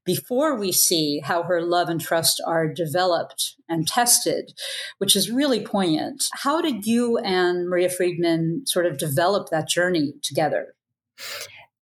before 0.07 0.57
we 0.57 0.73
see 0.73 1.21
how 1.23 1.43
her 1.43 1.61
love 1.61 1.91
and 1.91 2.01
trust 2.01 2.41
are 2.47 2.67
developed 2.67 3.55
and 3.69 3.87
tested, 3.87 4.55
which 4.99 5.15
is 5.15 5.31
really 5.31 5.61
poignant. 5.61 6.25
How 6.33 6.63
did 6.63 6.87
you 6.87 7.19
and 7.19 7.69
Maria 7.69 7.91
Friedman 7.91 8.63
sort 8.65 8.87
of 8.87 8.97
develop 8.97 9.51
that 9.51 9.69
journey 9.69 10.15
together? 10.23 10.75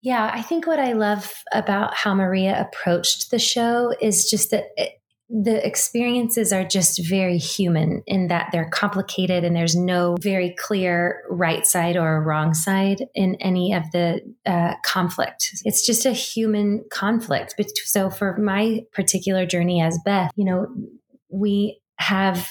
Yeah, 0.01 0.31
I 0.33 0.41
think 0.41 0.65
what 0.65 0.79
I 0.79 0.93
love 0.93 1.43
about 1.51 1.93
how 1.93 2.15
Maria 2.15 2.59
approached 2.59 3.29
the 3.29 3.39
show 3.39 3.93
is 4.01 4.29
just 4.29 4.51
that 4.51 4.65
it, 4.77 5.00
the 5.31 5.65
experiences 5.65 6.51
are 6.51 6.65
just 6.65 7.07
very 7.07 7.37
human 7.37 8.03
in 8.05 8.27
that 8.27 8.49
they're 8.51 8.69
complicated 8.69 9.45
and 9.45 9.55
there's 9.55 9.75
no 9.75 10.17
very 10.19 10.53
clear 10.59 11.23
right 11.29 11.65
side 11.65 11.95
or 11.95 12.21
wrong 12.21 12.53
side 12.53 13.05
in 13.15 13.35
any 13.35 13.73
of 13.73 13.83
the 13.91 14.19
uh, 14.45 14.73
conflict. 14.83 15.49
It's 15.63 15.85
just 15.85 16.05
a 16.05 16.11
human 16.11 16.83
conflict. 16.91 17.55
So 17.85 18.09
for 18.09 18.37
my 18.37 18.81
particular 18.91 19.45
journey 19.45 19.81
as 19.81 19.97
Beth, 20.03 20.31
you 20.35 20.43
know, 20.43 20.67
we 21.29 21.80
have 22.01 22.49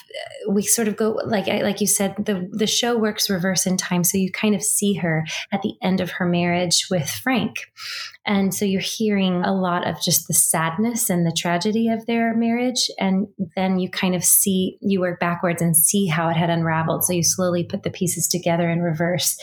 we 0.48 0.62
sort 0.62 0.88
of 0.88 0.96
go 0.96 1.20
like 1.26 1.46
like 1.46 1.80
you 1.80 1.86
said 1.86 2.14
the 2.18 2.48
the 2.52 2.66
show 2.66 2.96
works 2.96 3.28
reverse 3.28 3.66
in 3.66 3.76
time 3.76 4.04
so 4.04 4.16
you 4.16 4.30
kind 4.30 4.54
of 4.54 4.62
see 4.62 4.94
her 4.94 5.24
at 5.52 5.62
the 5.62 5.74
end 5.82 6.00
of 6.00 6.10
her 6.12 6.24
marriage 6.24 6.86
with 6.90 7.08
Frank. 7.08 7.56
And 8.24 8.54
so 8.54 8.64
you're 8.64 8.80
hearing 8.80 9.42
a 9.42 9.52
lot 9.52 9.86
of 9.86 10.00
just 10.00 10.28
the 10.28 10.34
sadness 10.34 11.10
and 11.10 11.26
the 11.26 11.36
tragedy 11.36 11.88
of 11.88 12.06
their 12.06 12.36
marriage 12.36 12.90
and 12.98 13.26
then 13.56 13.78
you 13.78 13.90
kind 13.90 14.14
of 14.14 14.22
see 14.22 14.78
you 14.80 15.00
work 15.00 15.18
backwards 15.18 15.60
and 15.60 15.76
see 15.76 16.06
how 16.06 16.28
it 16.28 16.36
had 16.36 16.50
unraveled. 16.50 17.04
So 17.04 17.12
you 17.12 17.24
slowly 17.24 17.64
put 17.64 17.82
the 17.82 17.90
pieces 17.90 18.28
together 18.28 18.70
in 18.70 18.80
reverse. 18.80 19.36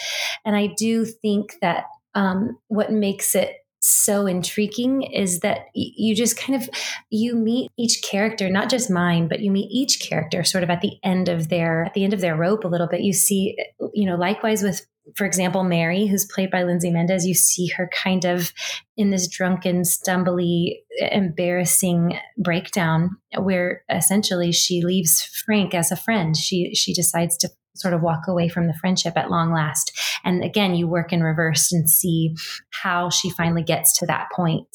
And 0.46 0.56
I 0.56 0.68
do 0.68 1.06
think 1.06 1.56
that 1.62 1.86
um, 2.16 2.58
what 2.68 2.92
makes 2.92 3.36
it 3.36 3.58
so 3.80 4.26
intriguing 4.26 5.04
is 5.04 5.42
that 5.42 5.68
you 5.74 6.16
just 6.16 6.38
kind 6.38 6.62
of 6.62 6.70
you 7.10 7.36
meet 7.36 7.72
each 7.78 8.02
character 8.02 8.50
not 8.50 8.70
just 8.70 8.90
mine 8.90 9.28
but 9.28 9.40
you 9.40 9.52
meet 9.52 9.70
each 9.72 10.00
character 10.00 10.44
sort 10.44 10.64
of 10.64 10.70
at 10.70 10.82
the 10.82 10.98
end 11.04 11.30
of 11.30 11.50
their 11.50 11.86
at 11.86 11.94
the 11.94 12.04
end 12.04 12.14
of 12.14 12.22
their 12.22 12.36
rope 12.36 12.64
a 12.64 12.68
little 12.68 12.88
bit. 12.88 13.02
You 13.02 13.14
see 13.14 13.58
you 13.94 14.06
know 14.06 14.16
likewise 14.16 14.64
with 14.64 14.86
for 15.16 15.26
example 15.26 15.64
mary 15.64 16.06
who's 16.06 16.26
played 16.26 16.52
by 16.52 16.64
lindsay 16.64 16.92
mendez 16.92 17.26
you 17.26 17.34
see 17.34 17.68
her 17.68 17.90
kind 17.94 18.26
of 18.26 18.52
in 18.98 19.10
this 19.10 19.28
drunken 19.28 19.84
stumbly 19.84 20.84
embarrassing 21.12 22.20
breakdown 22.38 23.12
where 23.38 23.84
essentially 23.90 24.52
she 24.52 24.82
leaves 24.82 25.22
frank 25.46 25.74
as 25.74 25.92
a 25.92 25.96
friend. 25.96 26.36
She 26.36 26.74
she 26.76 26.94
decides 26.94 27.38
to 27.38 27.50
sort 27.80 27.94
of 27.94 28.02
walk 28.02 28.28
away 28.28 28.50
from 28.50 28.68
the 28.68 28.74
friendship 28.74 29.14
at 29.16 29.30
long 29.30 29.52
last. 29.52 29.98
And 30.24 30.44
again, 30.44 30.76
you 30.76 30.88
work 30.88 31.14
in 31.14 31.24
reverse 31.24 31.72
and 31.72 31.90
see 31.90 32.36
how 32.70 33.10
she 33.10 33.30
finally 33.30 33.64
gets 33.64 33.98
to 34.00 34.06
that 34.08 34.28
point. 34.36 34.68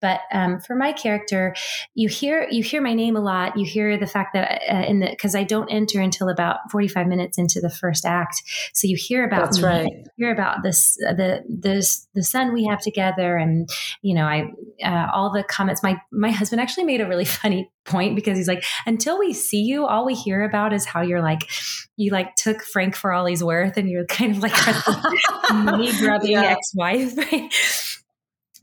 But 0.00 0.20
um, 0.32 0.60
for 0.60 0.74
my 0.74 0.92
character, 0.92 1.54
you 1.94 2.08
hear 2.08 2.46
you 2.50 2.62
hear 2.62 2.82
my 2.82 2.94
name 2.94 3.16
a 3.16 3.20
lot. 3.20 3.56
You 3.56 3.64
hear 3.64 3.96
the 3.96 4.06
fact 4.06 4.34
that 4.34 4.62
uh, 4.68 4.84
in 4.86 5.00
the 5.00 5.10
because 5.10 5.34
I 5.34 5.44
don't 5.44 5.68
enter 5.68 6.00
until 6.00 6.28
about 6.28 6.58
forty 6.70 6.88
five 6.88 7.06
minutes 7.06 7.38
into 7.38 7.60
the 7.60 7.70
first 7.70 8.04
act, 8.04 8.42
so 8.74 8.86
you 8.86 8.96
hear 8.98 9.24
about 9.24 9.46
that's 9.46 9.58
me, 9.58 9.64
right. 9.64 9.92
hear 10.16 10.32
about 10.32 10.62
this 10.62 10.96
uh, 11.08 11.14
the 11.14 11.42
this 11.48 12.06
the 12.14 12.22
son 12.22 12.52
we 12.52 12.64
have 12.64 12.80
together, 12.80 13.36
and 13.36 13.68
you 14.02 14.14
know 14.14 14.24
I 14.24 14.50
uh, 14.84 15.10
all 15.12 15.32
the 15.32 15.44
comments. 15.44 15.82
My 15.82 16.00
my 16.10 16.30
husband 16.30 16.60
actually 16.60 16.84
made 16.84 17.00
a 17.00 17.06
really 17.06 17.24
funny 17.42 17.70
point 17.84 18.14
because 18.14 18.36
he's 18.36 18.48
like, 18.48 18.64
until 18.86 19.18
we 19.18 19.32
see 19.32 19.62
you, 19.62 19.86
all 19.86 20.04
we 20.04 20.14
hear 20.14 20.42
about 20.42 20.72
is 20.72 20.84
how 20.84 21.00
you're 21.00 21.22
like, 21.22 21.48
you 21.96 22.10
like 22.10 22.31
took 22.36 22.62
Frank 22.62 22.96
for 22.96 23.12
all 23.12 23.26
he's 23.26 23.42
worth 23.42 23.76
and 23.76 23.88
you're 23.88 24.06
kind 24.06 24.36
of 24.36 24.42
like 24.42 24.54
money 25.52 25.92
grubbing 25.98 26.32
yeah. 26.32 26.42
ex-wife, 26.42 27.16
right? 27.16 27.52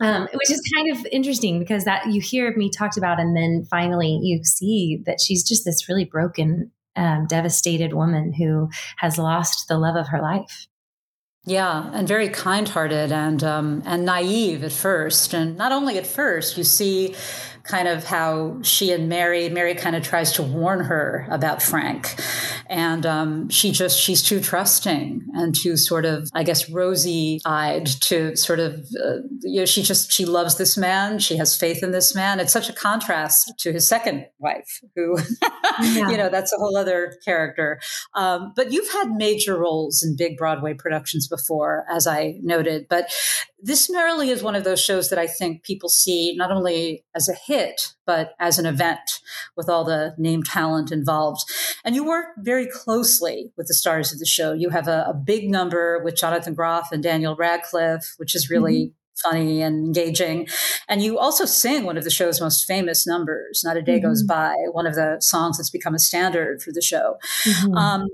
Um, 0.02 0.30
which 0.34 0.50
is 0.50 0.62
kind 0.74 0.98
of 0.98 1.06
interesting 1.12 1.60
because 1.60 1.84
that 1.84 2.08
you 2.08 2.22
hear 2.22 2.56
me 2.56 2.70
talked 2.70 2.98
about, 2.98 3.20
and 3.20 3.36
then 3.36 3.66
finally 3.70 4.18
you 4.22 4.46
see 4.46 5.04
that 5.06 5.20
she's 5.20 5.44
just 5.44 5.66
this 5.66 5.90
really 5.90 6.06
broken, 6.06 6.72
um, 6.96 7.26
devastated 7.28 7.94
woman 7.94 8.32
who 8.32 8.70
has 8.98 9.18
lost 9.18 9.68
the 9.68 9.78
love 9.78 9.98
of 9.98 10.08
her 10.08 10.22
life. 10.22 10.68
Yeah, 11.46 11.90
and 11.94 12.08
very 12.08 12.30
kind-hearted 12.30 13.12
and 13.12 13.44
um, 13.44 13.84
and 13.86 14.06
naive 14.06 14.64
at 14.64 14.72
first, 14.72 15.34
and 15.34 15.58
not 15.58 15.74
only 15.74 15.98
at 15.98 16.08
first. 16.08 16.58
You 16.58 16.64
see 16.64 17.16
kind 17.70 17.88
of 17.88 18.04
how 18.04 18.58
she 18.64 18.92
and 18.92 19.08
Mary, 19.08 19.48
Mary 19.48 19.76
kind 19.76 19.96
of 19.96 20.02
tries 20.02 20.32
to 20.34 20.42
warn 20.42 20.80
her 20.86 21.28
about 21.30 21.62
Frank. 21.62 22.16
And 22.66 23.06
um, 23.06 23.50
she 23.50 23.72
just, 23.72 24.00
she's 24.00 24.24
too 24.24 24.40
trusting 24.40 25.22
and 25.36 25.54
too 25.56 25.78
sort 25.78 26.06
of, 26.06 26.30
I 26.34 26.42
guess, 26.42 26.68
rosy 26.68 27.42
eyed 27.46 27.86
to 28.02 28.36
sort 28.36 28.60
of, 28.60 28.74
uh, 28.74 29.18
you 29.42 29.60
know, 29.60 29.66
she 29.66 29.84
just, 29.84 30.12
she 30.12 30.26
loves 30.26 30.58
this 30.58 30.78
man. 30.78 31.20
She 31.20 31.38
has 31.38 31.56
faith 31.56 31.84
in 31.84 31.92
this 31.92 32.16
man. 32.16 32.40
It's 32.40 32.54
such 32.54 32.70
a 32.70 32.74
contrast 32.74 33.54
to 33.60 33.72
his 33.72 33.88
second 33.88 34.26
wife, 34.40 34.82
who, 34.96 35.18
yeah. 35.82 36.10
you 36.10 36.18
know, 36.18 36.30
that's 36.30 36.52
a 36.52 36.58
whole 36.58 36.76
other 36.76 37.14
character. 37.24 37.80
Um, 38.16 38.52
but 38.56 38.72
you've 38.72 38.92
had 38.92 39.12
major 39.12 39.60
roles 39.60 40.02
in 40.02 40.16
big 40.18 40.38
Broadway 40.38 40.74
productions 40.74 41.28
before, 41.28 41.86
as 41.92 42.08
I 42.08 42.40
noted. 42.42 42.88
But 42.90 43.12
this 43.62 43.90
Merrily 43.90 44.30
is 44.30 44.42
one 44.42 44.56
of 44.56 44.64
those 44.64 44.82
shows 44.82 45.10
that 45.10 45.20
I 45.20 45.28
think 45.28 45.64
people 45.64 45.90
see 45.90 46.34
not 46.36 46.52
only 46.52 47.04
as 47.16 47.28
a 47.28 47.34
hit, 47.34 47.59
but 48.06 48.34
as 48.40 48.60
an 48.60 48.66
event 48.66 49.22
with 49.56 49.70
all 49.70 49.84
the 49.84 50.16
name 50.18 50.44
talent 50.44 50.92
involved. 50.92 51.42
And 51.84 51.96
you 51.96 52.06
work 52.06 52.28
very 52.40 52.68
closely 52.68 53.52
with 53.58 53.68
the 53.68 53.74
stars 53.74 54.12
of 54.12 54.20
the 54.20 54.26
show. 54.26 54.54
You 54.54 54.70
have 54.70 54.88
a, 54.88 55.06
a 55.08 55.14
big 55.14 55.50
number 55.50 56.02
with 56.04 56.16
Jonathan 56.16 56.54
Groff 56.54 56.92
and 56.92 57.04
Daniel 57.04 57.36
Radcliffe, 57.36 58.14
which 58.18 58.36
is 58.36 58.50
really 58.50 58.78
mm-hmm 58.78 58.94
funny 59.22 59.62
and 59.62 59.86
engaging. 59.86 60.48
And 60.88 61.04
you 61.04 61.20
also 61.20 61.46
sing 61.46 61.84
one 61.84 61.98
of 61.98 62.06
the 62.06 62.10
show's 62.10 62.40
most 62.40 62.66
famous 62.66 63.06
numbers, 63.06 63.64
Not 63.66 63.78
a 63.78 63.82
Day 63.82 63.98
mm-hmm. 63.98 64.08
Goes 64.08 64.24
By, 64.24 64.56
one 64.72 64.88
of 64.88 64.96
the 64.96 65.18
songs 65.20 65.58
that's 65.58 65.70
become 65.70 65.94
a 65.94 66.00
standard 66.00 66.62
for 66.62 66.72
the 66.72 66.82
show. 66.82 67.18
Mm-hmm. 67.44 67.76
Um, 67.76 68.08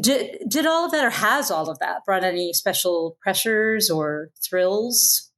did 0.00 0.38
did 0.48 0.64
all 0.64 0.86
of 0.86 0.92
that 0.92 1.04
or 1.04 1.10
has 1.10 1.50
all 1.50 1.68
of 1.68 1.78
that 1.80 2.04
brought 2.06 2.24
any 2.24 2.52
special 2.52 3.18
pressures 3.20 3.90
or 3.90 4.30
thrills 4.42 5.31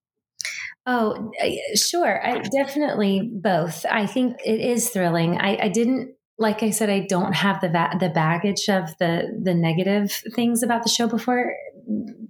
oh 0.86 1.32
sure 1.74 2.24
I, 2.24 2.38
definitely 2.40 3.30
both 3.32 3.84
i 3.90 4.06
think 4.06 4.36
it 4.44 4.60
is 4.60 4.90
thrilling 4.90 5.38
I, 5.38 5.64
I 5.64 5.68
didn't 5.68 6.14
like 6.38 6.62
i 6.62 6.70
said 6.70 6.90
i 6.90 7.06
don't 7.08 7.34
have 7.34 7.60
the 7.60 7.68
va- 7.68 7.96
the 7.98 8.10
baggage 8.10 8.68
of 8.68 8.96
the 8.98 9.40
the 9.42 9.54
negative 9.54 10.12
things 10.34 10.62
about 10.62 10.82
the 10.82 10.88
show 10.88 11.06
before 11.06 11.54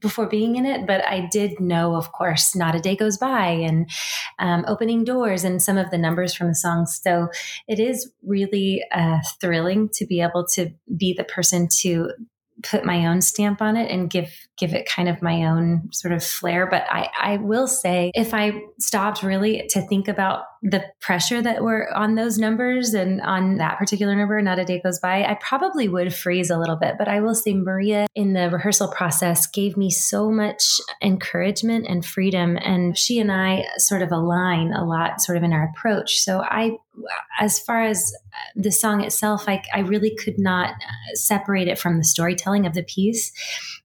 before 0.00 0.26
being 0.26 0.56
in 0.56 0.66
it, 0.66 0.86
but 0.86 1.04
I 1.04 1.28
did 1.30 1.60
know, 1.60 1.94
of 1.94 2.12
course, 2.12 2.54
Not 2.54 2.74
a 2.74 2.80
Day 2.80 2.96
Goes 2.96 3.16
By 3.16 3.48
and 3.48 3.88
um, 4.38 4.64
Opening 4.66 5.04
Doors 5.04 5.44
and 5.44 5.62
some 5.62 5.78
of 5.78 5.90
the 5.90 5.98
numbers 5.98 6.34
from 6.34 6.48
the 6.48 6.54
songs. 6.54 7.00
So 7.02 7.28
it 7.68 7.78
is 7.78 8.10
really 8.22 8.84
uh, 8.92 9.20
thrilling 9.40 9.88
to 9.94 10.06
be 10.06 10.20
able 10.20 10.46
to 10.54 10.70
be 10.96 11.14
the 11.16 11.24
person 11.24 11.68
to 11.80 12.10
put 12.62 12.84
my 12.84 13.06
own 13.06 13.20
stamp 13.20 13.60
on 13.60 13.76
it 13.76 13.90
and 13.90 14.08
give 14.08 14.32
give 14.56 14.72
it 14.72 14.88
kind 14.88 15.08
of 15.08 15.20
my 15.20 15.44
own 15.44 15.88
sort 15.92 16.14
of 16.14 16.22
flair. 16.22 16.66
But 16.66 16.84
i 16.88 17.08
i 17.20 17.36
will 17.38 17.66
say 17.66 18.12
if 18.14 18.32
i 18.32 18.52
stopped 18.78 19.22
really 19.22 19.66
to 19.70 19.86
think 19.86 20.08
about 20.08 20.44
the 20.62 20.84
pressure 21.00 21.42
that 21.42 21.62
were 21.62 21.94
on 21.94 22.14
those 22.14 22.38
numbers 22.38 22.94
and 22.94 23.20
on 23.20 23.58
that 23.58 23.78
particular 23.78 24.14
number 24.14 24.40
not 24.40 24.58
a 24.58 24.64
day 24.64 24.80
goes 24.82 24.98
by 24.98 25.24
i 25.24 25.36
probably 25.40 25.88
would 25.88 26.14
freeze 26.14 26.50
a 26.50 26.58
little 26.58 26.76
bit. 26.76 26.94
But 26.98 27.08
i 27.08 27.20
will 27.20 27.34
say 27.34 27.54
maria 27.54 28.06
in 28.14 28.32
the 28.32 28.48
rehearsal 28.50 28.88
process 28.88 29.46
gave 29.46 29.76
me 29.76 29.90
so 29.90 30.30
much 30.30 30.80
encouragement 31.02 31.86
and 31.88 32.04
freedom. 32.04 32.56
And 32.56 32.96
she 32.96 33.18
and 33.18 33.32
i 33.32 33.64
sort 33.78 34.02
of 34.02 34.12
align 34.12 34.72
a 34.72 34.84
lot 34.84 35.20
sort 35.20 35.36
of 35.38 35.44
in 35.44 35.52
our 35.52 35.72
approach. 35.74 36.20
So 36.20 36.40
i 36.42 36.76
as 37.40 37.58
far 37.58 37.82
as 37.82 38.12
the 38.54 38.70
song 38.70 39.02
itself, 39.02 39.48
I, 39.48 39.62
I 39.74 39.80
really 39.80 40.14
could 40.14 40.38
not 40.38 40.70
uh, 40.70 41.14
separate 41.14 41.68
it 41.68 41.78
from 41.78 41.98
the 41.98 42.04
storytelling 42.04 42.66
of 42.66 42.74
the 42.74 42.82
piece. 42.82 43.32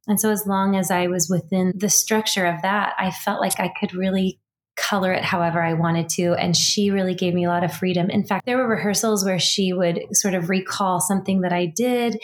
And 0.07 0.19
so, 0.19 0.31
as 0.31 0.45
long 0.45 0.75
as 0.75 0.91
I 0.91 1.07
was 1.07 1.29
within 1.29 1.73
the 1.75 1.89
structure 1.89 2.45
of 2.45 2.61
that, 2.61 2.93
I 2.97 3.11
felt 3.11 3.41
like 3.41 3.59
I 3.59 3.71
could 3.79 3.93
really 3.93 4.39
color 4.75 5.11
it 5.11 5.23
however 5.23 5.61
I 5.61 5.73
wanted 5.73 6.07
to. 6.09 6.33
And 6.35 6.55
she 6.55 6.89
really 6.89 7.13
gave 7.13 7.33
me 7.33 7.45
a 7.45 7.49
lot 7.49 7.63
of 7.63 7.73
freedom. 7.73 8.09
In 8.09 8.25
fact, 8.25 8.45
there 8.45 8.57
were 8.57 8.67
rehearsals 8.67 9.25
where 9.25 9.39
she 9.39 9.73
would 9.73 10.01
sort 10.13 10.33
of 10.33 10.49
recall 10.49 11.01
something 11.01 11.41
that 11.41 11.51
I 11.51 11.65
did 11.65 12.17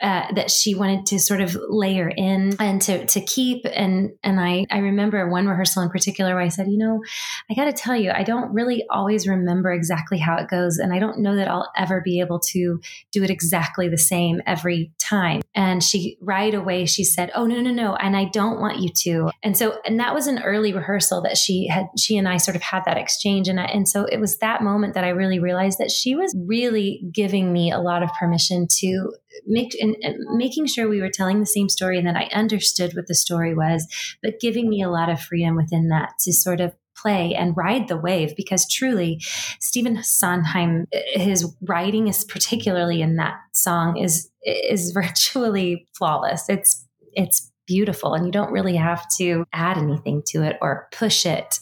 uh, 0.00 0.32
that 0.34 0.50
she 0.50 0.74
wanted 0.74 1.06
to 1.06 1.18
sort 1.18 1.40
of 1.40 1.56
layer 1.68 2.08
in 2.08 2.54
and 2.60 2.82
to 2.82 3.06
to 3.06 3.20
keep. 3.20 3.64
And 3.72 4.10
and 4.22 4.38
I 4.38 4.66
I 4.70 4.78
remember 4.78 5.28
one 5.28 5.46
rehearsal 5.46 5.82
in 5.82 5.88
particular 5.88 6.34
where 6.34 6.44
I 6.44 6.48
said, 6.48 6.68
you 6.68 6.76
know, 6.76 7.02
I 7.50 7.54
got 7.54 7.64
to 7.64 7.72
tell 7.72 7.96
you, 7.96 8.10
I 8.10 8.22
don't 8.22 8.52
really 8.52 8.84
always 8.90 9.26
remember 9.26 9.72
exactly 9.72 10.18
how 10.18 10.36
it 10.36 10.48
goes, 10.48 10.78
and 10.78 10.92
I 10.92 10.98
don't 10.98 11.20
know 11.20 11.36
that 11.36 11.48
I'll 11.48 11.70
ever 11.76 12.02
be 12.02 12.20
able 12.20 12.40
to 12.50 12.80
do 13.10 13.22
it 13.22 13.30
exactly 13.30 13.88
the 13.88 13.98
same 13.98 14.42
every 14.46 14.92
time. 14.98 15.40
And 15.54 15.82
she 15.82 16.18
right 16.20 16.54
away 16.54 16.84
she 16.84 17.04
said, 17.04 17.30
oh 17.34 17.46
no 17.46 17.60
no 17.60 17.70
no, 17.70 17.96
and 17.96 18.16
I 18.16 18.26
don't 18.26 18.60
want 18.60 18.80
you 18.80 18.90
to. 19.04 19.30
And 19.42 19.56
so 19.56 19.78
and 19.86 19.98
that 19.98 20.14
was 20.14 20.26
an 20.26 20.42
early 20.42 20.72
rehearsal 20.72 21.22
that 21.22 21.38
she 21.38 21.68
had 21.68 21.86
she 21.98 22.18
and 22.18 22.28
I 22.28 22.36
sort 22.36 22.56
of 22.56 22.62
had 22.62 22.82
that 22.84 22.98
exchange, 22.98 23.48
and 23.48 23.58
I, 23.58 23.64
and 23.64 23.88
so 23.88 24.04
it 24.04 24.20
was 24.20 24.36
that 24.38 24.62
moment 24.62 24.94
that 24.94 25.04
I 25.04 25.08
really 25.08 25.38
realized 25.38 25.78
that 25.78 25.90
she 25.90 26.14
was 26.14 26.34
really 26.46 27.02
giving 27.12 27.52
me 27.52 27.70
a 27.70 27.78
lot 27.78 28.02
of 28.02 28.10
permission 28.18 28.66
to 28.78 29.12
make 29.46 29.76
and, 29.80 29.96
and, 30.02 30.16
making 30.36 30.66
sure 30.66 30.88
we 30.88 31.00
were 31.00 31.10
telling 31.10 31.40
the 31.40 31.46
same 31.46 31.68
story 31.68 31.98
and 31.98 32.06
that 32.06 32.16
I 32.16 32.28
understood 32.32 32.94
what 32.94 33.06
the 33.06 33.14
story 33.14 33.54
was, 33.54 33.86
but 34.22 34.40
giving 34.40 34.68
me 34.68 34.82
a 34.82 34.90
lot 34.90 35.08
of 35.08 35.20
freedom 35.20 35.56
within 35.56 35.88
that 35.88 36.12
to 36.20 36.32
sort 36.32 36.60
of 36.60 36.74
play 36.96 37.34
and 37.34 37.56
ride 37.56 37.88
the 37.88 37.96
wave 37.96 38.34
because 38.36 38.66
truly 38.68 39.20
Stephen 39.60 40.02
Sondheim 40.02 40.86
eh, 40.92 41.18
his 41.18 41.54
writing 41.62 42.08
is 42.08 42.24
particularly 42.24 43.02
in 43.02 43.16
that 43.16 43.34
song 43.52 43.96
is 43.98 44.30
is 44.42 44.92
virtually 44.94 45.86
flawless. 45.96 46.48
It's 46.48 46.86
it's 47.12 47.52
beautiful 47.66 48.14
and 48.14 48.24
you 48.24 48.32
don't 48.32 48.52
really 48.52 48.76
have 48.76 49.04
to 49.18 49.44
add 49.52 49.76
anything 49.76 50.22
to 50.28 50.42
it 50.42 50.56
or 50.62 50.88
push 50.92 51.26
it 51.26 51.58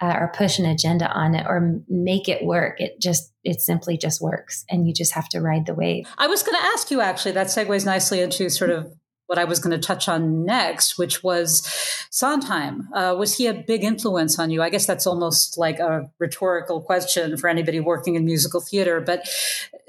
uh, 0.00 0.16
or 0.20 0.32
push 0.34 0.58
an 0.58 0.66
agenda 0.66 1.10
on 1.10 1.34
it 1.34 1.46
or 1.46 1.80
make 1.88 2.28
it 2.28 2.44
work. 2.44 2.80
It 2.80 3.00
just, 3.00 3.32
it 3.44 3.60
simply 3.60 3.96
just 3.96 4.20
works. 4.20 4.64
And 4.68 4.86
you 4.86 4.94
just 4.94 5.12
have 5.12 5.28
to 5.30 5.40
ride 5.40 5.66
the 5.66 5.74
wave. 5.74 6.06
I 6.18 6.26
was 6.26 6.42
going 6.42 6.56
to 6.56 6.64
ask 6.66 6.90
you 6.90 7.00
actually, 7.00 7.32
that 7.32 7.48
segues 7.48 7.86
nicely 7.86 8.20
into 8.20 8.48
sort 8.50 8.70
of 8.70 8.92
what 9.26 9.38
I 9.38 9.44
was 9.44 9.58
going 9.58 9.78
to 9.78 9.86
touch 9.86 10.08
on 10.08 10.46
next, 10.46 10.98
which 10.98 11.22
was 11.22 11.62
Sondheim. 12.10 12.88
Uh, 12.94 13.14
was 13.18 13.36
he 13.36 13.46
a 13.46 13.52
big 13.52 13.84
influence 13.84 14.38
on 14.38 14.50
you? 14.50 14.62
I 14.62 14.70
guess 14.70 14.86
that's 14.86 15.06
almost 15.06 15.58
like 15.58 15.78
a 15.80 16.10
rhetorical 16.18 16.80
question 16.80 17.36
for 17.36 17.48
anybody 17.48 17.78
working 17.78 18.14
in 18.14 18.24
musical 18.24 18.62
theater. 18.62 19.02
But 19.02 19.28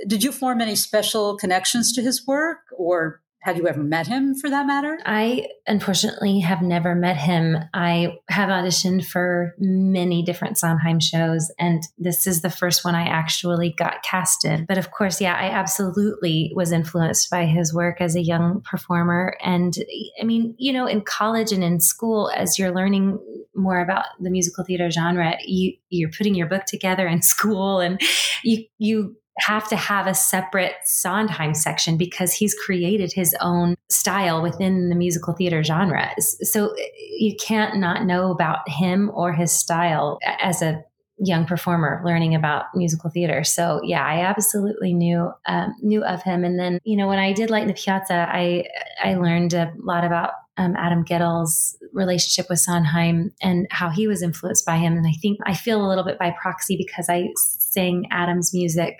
did 0.06 0.26
you 0.26 0.34
form 0.34 0.60
any 0.60 0.76
special 0.76 1.38
connections 1.38 1.94
to 1.94 2.02
his 2.02 2.28
work, 2.28 2.58
or 2.78 3.22
had 3.42 3.58
you 3.58 3.68
ever 3.68 3.82
met 3.82 4.08
him 4.08 4.36
for 4.36 4.50
that 4.50 4.66
matter? 4.66 4.98
I 5.06 5.48
unfortunately 5.66 6.40
have 6.42 6.62
never 6.62 6.94
met 6.94 7.16
him. 7.16 7.58
I 7.74 8.18
have 8.30 8.50
auditioned 8.50 9.06
for 9.06 9.56
many 9.58 10.24
different 10.24 10.58
Sondheim 10.58 11.00
shows, 11.00 11.50
and 11.58 11.82
this 11.98 12.28
is 12.28 12.42
the 12.42 12.50
first 12.50 12.84
one 12.84 12.96
I 12.96 13.08
actually 13.08 13.74
got 13.78 14.04
cast 14.04 14.44
in. 14.44 14.66
But 14.66 14.78
of 14.78 14.92
course, 14.92 15.22
yeah, 15.22 15.36
I 15.36 15.50
absolutely 15.50 16.52
was 16.54 16.74
influenced 16.74 17.30
by 17.30 17.46
his 17.46 17.74
work 17.74 18.02
as 18.02 18.16
a 18.16 18.22
young 18.22 18.62
performer. 18.62 19.38
And 19.42 19.74
I 20.20 20.26
mean, 20.26 20.54
you 20.58 20.74
know, 20.74 20.86
in 20.86 21.02
college 21.02 21.54
and 21.54 21.64
in 21.64 21.80
school, 21.80 22.30
as 22.36 22.60
you're 22.60 22.76
learning 22.76 23.20
more 23.56 23.80
about 23.80 24.06
the 24.20 24.30
musical 24.30 24.66
theater 24.66 24.92
genre, 24.92 25.36
you, 25.46 25.74
you're 25.90 26.12
putting 26.12 26.36
your 26.36 26.48
book 26.48 26.66
together 26.66 27.08
in 27.08 27.22
school 27.22 27.80
and 27.80 28.02
you, 28.44 28.66
you 28.78 29.16
have 29.40 29.68
to 29.70 29.76
have 29.76 30.08
a 30.08 30.14
separate 30.14 30.74
Sondheim 30.84 31.54
section 31.54 31.98
because 31.98 32.34
he's 32.34 32.54
created 32.54 33.14
his 33.14 33.36
own 33.40 33.76
style 33.90 34.42
within 34.42 34.90
the 34.90 34.96
musical 34.96 35.34
theater 35.34 35.64
genre. 35.64 36.14
So 36.20 36.76
you 37.18 37.36
can't 37.36 37.78
not 37.78 38.06
know 38.06 38.32
about 38.32 38.68
him 38.68 39.12
or 39.14 39.34
his 39.34 39.52
style 39.52 40.20
as 40.42 40.62
a 40.62 40.84
young 41.22 41.46
performer 41.46 42.02
learning 42.06 42.34
about 42.34 42.66
musical 42.74 43.10
theater. 43.10 43.44
So 43.44 43.82
yeah, 43.84 44.06
I 44.06 44.22
absolutely 44.22 44.94
knew 44.94 45.32
um, 45.46 45.76
knew 45.82 46.04
of 46.04 46.24
him. 46.24 46.44
And 46.44 46.58
then 46.58 46.80
you 46.84 46.98
know 46.98 47.08
when 47.08 47.20
I 47.20 47.34
did 47.34 47.50
Light 47.50 47.64
in 47.64 47.68
the 47.68 47.74
Piazza, 47.74 48.28
I 48.30 48.66
I 49.04 49.16
learned 49.16 49.54
a 49.54 49.74
lot 49.78 50.06
about 50.06 50.32
um, 50.58 50.76
Adam 50.78 51.04
Guettel's 51.04 51.78
relationship 51.94 52.50
with 52.50 52.60
Sondheim 52.60 53.32
and 53.42 53.66
how 53.72 53.90
he 53.90 54.08
was 54.08 54.22
influenced 54.22 54.66
by 54.66 54.78
him. 54.78 54.98
And 54.98 55.08
I 55.08 55.14
think 55.22 55.40
I 55.46 55.54
feel 55.54 55.84
a 55.84 55.88
little 55.88 56.04
bit 56.04 56.20
by 56.20 56.36
proxy 56.40 56.78
because 56.78 57.10
I 57.10 57.30
sang 57.38 58.06
Adam's 58.12 58.54
music 58.54 59.00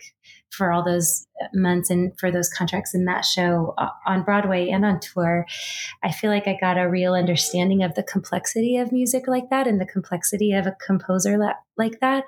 for 0.52 0.72
all 0.72 0.84
those 0.84 1.28
months 1.54 1.90
and 1.90 2.18
for 2.20 2.32
those 2.32 2.50
contracts 2.50 2.94
in 2.94 3.06
that 3.06 3.26
show 3.26 3.74
uh, 3.78 3.90
on 4.06 4.24
Broadway 4.24 4.70
and 4.70 4.86
on 4.86 5.00
tour, 5.00 5.46
I 6.04 6.12
feel 6.12 6.32
like 6.32 6.48
I 6.48 6.58
got 6.60 6.78
a 6.78 6.90
real 6.90 7.14
understanding 7.14 7.84
of 7.84 7.96
the 7.96 8.04
complexity 8.04 8.78
of 8.78 8.92
music 8.92 9.28
like 9.28 9.50
that 9.50 9.68
and 9.68 9.80
the 9.80 9.86
complexity 9.86 10.54
of 10.54 10.68
a 10.68 10.76
composer 10.86 11.40
like 11.78 12.00
that. 12.02 12.26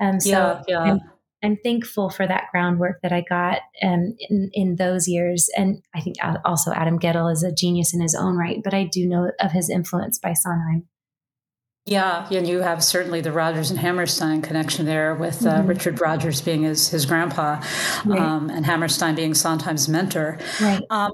Um, 0.00 0.20
so 0.20 0.30
yeah, 0.30 0.62
yeah. 0.68 0.80
I'm, 0.80 1.00
I'm, 1.42 1.56
thankful 1.62 2.10
for 2.10 2.26
that 2.26 2.44
groundwork 2.50 3.02
that 3.02 3.12
I 3.12 3.22
got 3.28 3.60
um, 3.82 4.16
in, 4.18 4.50
in 4.52 4.76
those 4.76 5.06
years. 5.06 5.50
And 5.56 5.82
I 5.94 6.00
think 6.00 6.16
also 6.44 6.72
Adam 6.72 6.98
Guettel 6.98 7.30
is 7.32 7.42
a 7.42 7.52
genius 7.52 7.92
in 7.92 8.00
his 8.00 8.14
own 8.14 8.36
right, 8.36 8.60
but 8.62 8.74
I 8.74 8.84
do 8.84 9.06
know 9.06 9.30
of 9.40 9.52
his 9.52 9.68
influence 9.68 10.18
by 10.18 10.32
Sondheim. 10.32 10.88
Yeah, 11.86 12.26
and 12.30 12.48
you 12.48 12.60
have 12.60 12.82
certainly 12.82 13.20
the 13.20 13.32
Rodgers 13.32 13.70
and 13.70 13.78
Hammerstein 13.78 14.40
connection 14.40 14.86
there, 14.86 15.14
with 15.14 15.44
uh, 15.44 15.58
mm-hmm. 15.58 15.68
Richard 15.68 16.00
Rodgers 16.00 16.40
being 16.40 16.62
his 16.62 16.88
his 16.88 17.04
grandpa, 17.04 17.62
right. 18.06 18.18
um, 18.18 18.48
and 18.48 18.64
Hammerstein 18.64 19.14
being 19.14 19.34
Sondheim's 19.34 19.86
mentor. 19.86 20.38
Right. 20.62 20.80
Um, 20.88 21.12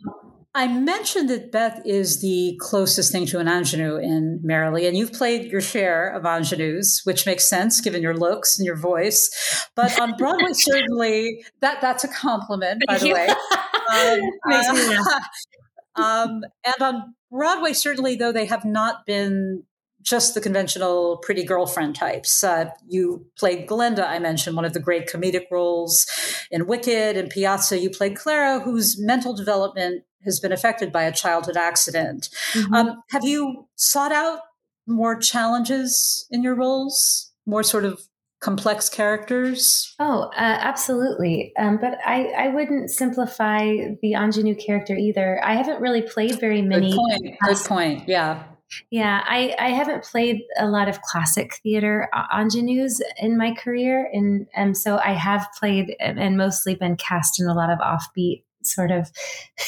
I 0.55 0.67
mentioned 0.67 1.29
that 1.31 1.53
Beth 1.53 1.81
is 1.85 2.21
the 2.21 2.57
closest 2.61 3.13
thing 3.13 3.25
to 3.27 3.39
an 3.39 3.47
ingenue 3.47 3.97
in 3.97 4.41
Merrily, 4.43 4.87
and 4.87 4.97
you've 4.97 5.13
played 5.13 5.51
your 5.51 5.61
share 5.61 6.09
of 6.09 6.25
ingenues, 6.25 7.03
which 7.05 7.25
makes 7.25 7.47
sense 7.47 7.81
given 7.81 8.03
your 8.03 8.17
looks 8.17 8.59
and 8.59 8.67
your 8.67 8.77
voice. 8.77 9.69
But 9.77 10.01
on 10.01 10.17
Broadway, 10.17 10.53
certainly 10.53 11.45
that 11.61 11.81
that's 11.81 12.03
a 12.03 12.09
compliment, 12.09 12.83
by 12.87 12.99
the 12.99 13.13
way. 13.13 13.29
Um, 13.29 14.21
uh, 15.97 16.03
um, 16.03 16.43
and 16.65 16.75
on 16.81 17.15
Broadway, 17.31 17.73
certainly, 17.73 18.17
though 18.17 18.33
they 18.33 18.47
have 18.47 18.65
not 18.65 19.07
been 19.07 19.65
just 20.03 20.35
the 20.35 20.41
conventional 20.41 21.19
pretty 21.19 21.45
girlfriend 21.45 21.95
types. 21.95 22.43
Uh, 22.43 22.71
you 22.89 23.27
played 23.39 23.67
Glinda, 23.67 24.09
I 24.09 24.19
mentioned, 24.19 24.57
one 24.57 24.65
of 24.65 24.73
the 24.73 24.81
great 24.81 25.09
comedic 25.09 25.45
roles 25.51 26.07
in 26.51 26.67
Wicked 26.67 27.17
and 27.17 27.31
Piazza. 27.31 27.79
You 27.79 27.91
played 27.91 28.17
Clara, 28.17 28.61
whose 28.61 28.99
mental 28.99 29.35
development 29.35 30.05
has 30.25 30.41
been 30.41 30.53
affected 30.53 30.93
by 30.93 31.05
a 31.05 31.13
childhood 31.13 31.57
accident. 31.57 32.29
Mm-hmm. 32.53 32.75
Um, 32.75 33.03
have 33.11 33.25
you 33.25 33.69
sought 33.77 34.13
out 34.13 34.41
more 34.87 35.17
challenges 35.17 36.27
in 36.31 36.43
your 36.43 36.55
roles, 36.55 37.33
more 37.47 37.63
sort 37.63 37.85
of 37.85 38.01
complex 38.41 38.89
characters? 38.89 39.95
Oh, 39.99 40.23
uh, 40.23 40.33
absolutely. 40.37 41.53
Um, 41.59 41.79
but 41.81 41.99
I, 42.05 42.27
I 42.27 42.49
wouldn't 42.49 42.91
simplify 42.91 43.65
the 44.03 44.15
ingenue 44.15 44.55
character 44.55 44.95
either. 44.95 45.41
I 45.45 45.55
haven't 45.55 45.81
really 45.81 46.03
played 46.03 46.41
very 46.41 46.63
many. 46.63 46.91
Good 46.91 46.97
point. 46.97 47.37
Good 47.47 47.65
point. 47.67 48.09
Yeah. 48.09 48.45
Yeah, 48.91 49.23
I, 49.27 49.55
I 49.59 49.71
haven't 49.71 50.05
played 50.05 50.43
a 50.59 50.67
lot 50.67 50.89
of 50.89 51.03
classic 51.03 51.57
theater 51.63 52.09
ingenues 52.37 53.01
in 53.19 53.37
my 53.37 53.55
career. 53.55 54.09
And, 54.13 54.47
and 54.55 54.77
so 54.77 54.99
I 54.99 55.13
have 55.13 55.47
played 55.59 55.97
and 56.01 56.37
mostly 56.37 56.75
been 56.75 56.97
cast 56.97 57.41
in 57.41 57.47
a 57.47 57.55
lot 57.55 57.71
of 57.71 57.79
offbeat 57.79 58.45
sort 58.63 58.91
of, 58.91 59.11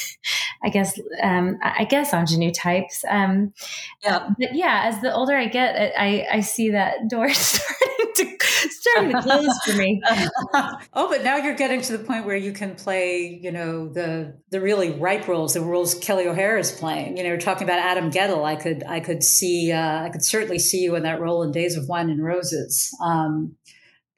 I 0.64 0.68
guess, 0.68 0.98
um, 1.22 1.58
I 1.62 1.84
guess 1.84 2.12
ingenue 2.12 2.52
types. 2.52 3.04
Um, 3.08 3.52
yeah. 4.04 4.28
But 4.38 4.54
yeah, 4.54 4.82
as 4.84 5.00
the 5.00 5.12
older 5.12 5.36
I 5.36 5.46
get, 5.46 5.92
I, 5.98 6.26
I 6.30 6.40
see 6.40 6.70
that 6.70 6.96
door 7.08 7.32
starting 7.32 7.91
to 8.16 8.36
starting 8.70 9.12
to 9.12 9.22
close 9.22 9.58
for 9.64 9.76
me. 9.76 10.00
oh, 10.92 11.08
but 11.08 11.22
now 11.22 11.36
you're 11.36 11.54
getting 11.54 11.80
to 11.82 11.96
the 11.96 12.04
point 12.04 12.26
where 12.26 12.36
you 12.36 12.52
can 12.52 12.74
play, 12.74 13.40
you 13.42 13.52
know, 13.52 13.88
the 13.88 14.38
the 14.50 14.60
really 14.60 14.90
ripe 14.90 15.28
roles, 15.28 15.54
the 15.54 15.60
roles 15.60 15.98
Kelli 15.98 16.26
O'Hara 16.26 16.60
is 16.60 16.72
playing. 16.72 17.16
You 17.16 17.22
know, 17.22 17.30
you're 17.30 17.38
talking 17.38 17.64
about 17.66 17.78
Adam 17.78 18.10
Guettel. 18.10 18.44
I 18.44 18.56
could 18.56 18.82
I 18.84 19.00
could 19.00 19.22
see 19.22 19.72
uh, 19.72 20.02
I 20.02 20.10
could 20.10 20.24
certainly 20.24 20.58
see 20.58 20.78
you 20.78 20.94
in 20.96 21.02
that 21.04 21.20
role 21.20 21.42
in 21.42 21.52
Days 21.52 21.76
of 21.76 21.88
Wine 21.88 22.10
and 22.10 22.22
Roses. 22.22 22.90
Um, 23.02 23.56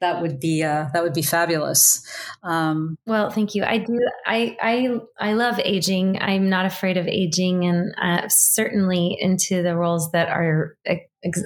that 0.01 0.21
would 0.21 0.39
be 0.39 0.63
uh, 0.63 0.87
that 0.93 1.03
would 1.03 1.13
be 1.13 1.21
fabulous. 1.21 2.05
Um, 2.43 2.97
well, 3.05 3.29
thank 3.29 3.55
you. 3.55 3.63
I 3.63 3.79
do. 3.79 3.99
I 4.25 4.57
I 4.61 4.99
I 5.19 5.33
love 5.33 5.59
aging. 5.63 6.17
I'm 6.21 6.49
not 6.49 6.65
afraid 6.65 6.97
of 6.97 7.07
aging, 7.07 7.65
and 7.65 7.95
uh, 8.01 8.27
certainly 8.27 9.17
into 9.19 9.63
the 9.63 9.75
roles 9.75 10.11
that 10.11 10.29
are. 10.29 10.77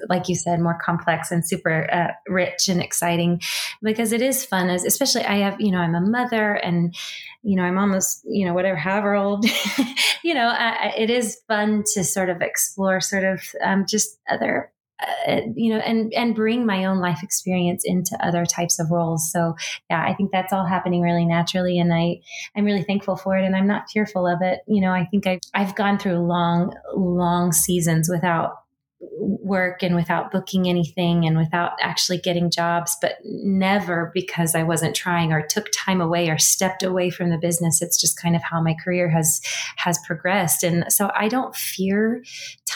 Like 0.10 0.30
you 0.30 0.36
said, 0.36 0.60
more 0.60 0.78
complex 0.84 1.32
and 1.32 1.46
super 1.46 1.88
uh, 1.92 2.12
rich 2.28 2.68
and 2.68 2.82
exciting, 2.82 3.42
because 3.82 4.12
it 4.12 4.22
is 4.22 4.46
fun. 4.46 4.70
As 4.70 4.86
especially, 4.86 5.24
I 5.24 5.38
have 5.38 5.60
you 5.60 5.72
know, 5.72 5.80
I'm 5.80 5.96
a 5.96 6.02
mother, 6.02 6.54
and 6.54 6.96
you 7.44 7.56
know, 7.56 7.64
I'm 7.64 7.78
almost 7.78 8.22
you 8.26 8.46
know, 8.46 8.54
whatever, 8.54 8.78
however 8.78 9.16
old, 9.16 9.46
you 10.24 10.34
know, 10.34 10.54
it 10.98 11.10
is 11.10 11.40
fun 11.48 11.84
to 11.94 12.04
sort 12.04 12.30
of 12.30 12.42
explore 12.42 13.02
sort 13.02 13.24
of 13.24 13.42
um, 13.64 13.86
just 13.88 14.20
other 14.30 14.72
uh, 15.02 15.42
you 15.56 15.74
know, 15.74 15.80
and 15.80 16.14
and 16.14 16.36
bring 16.36 16.66
my 16.66 16.84
own 16.84 17.00
life 17.00 17.24
experience 17.24 17.84
into 17.86 18.18
other 18.26 18.46
types 18.46 18.80
of 18.80 18.92
roles. 18.92 19.32
So 19.32 19.56
yeah, 19.90 20.04
I 20.04 20.14
think 20.14 20.32
that's 20.32 20.52
all 20.52 20.66
happening 20.66 21.02
really 21.02 21.26
naturally, 21.26 21.80
and 21.80 21.94
I 21.94 22.20
I'm 22.56 22.66
really 22.66 22.84
thankful 22.84 23.16
for 23.16 23.38
it, 23.38 23.46
and 23.46 23.56
I'm 23.56 23.68
not 23.68 23.90
fearful 23.90 24.28
of 24.28 24.42
it. 24.42 24.60
You 24.68 24.82
know, 24.82 24.92
I 24.92 25.06
think 25.06 25.26
I've 25.26 25.40
I've 25.54 25.76
gone 25.76 26.00
through 26.00 26.20
long 26.20 26.76
long 26.94 27.54
seasons 27.54 28.10
without 28.10 28.56
work 29.02 29.82
and 29.82 29.96
without 29.96 30.32
booking 30.32 30.68
anything 30.68 31.26
and 31.26 31.38
without 31.38 31.72
actually 31.82 32.18
getting 32.18 32.52
jobs, 32.52 32.98
but 33.02 33.14
never 33.24 34.12
because 34.14 34.56
I 34.56 34.64
wasn't 34.64 34.96
trying 34.96 35.32
or 35.32 35.42
took 35.42 35.68
time 35.72 36.02
away 36.02 36.30
or 36.30 36.38
stepped 36.38 36.84
away 36.84 37.10
from 37.10 37.30
the 37.30 37.38
business. 37.38 37.82
It's 37.82 38.00
just 38.00 38.22
kind 38.22 38.36
of 38.36 38.44
how 38.44 38.62
my 38.62 38.76
career 38.84 39.10
has 39.10 39.42
has 39.78 39.98
progressed, 40.06 40.64
and 40.64 40.92
so 40.92 41.12
I 41.16 41.28
don't 41.28 41.56
fear 41.56 42.24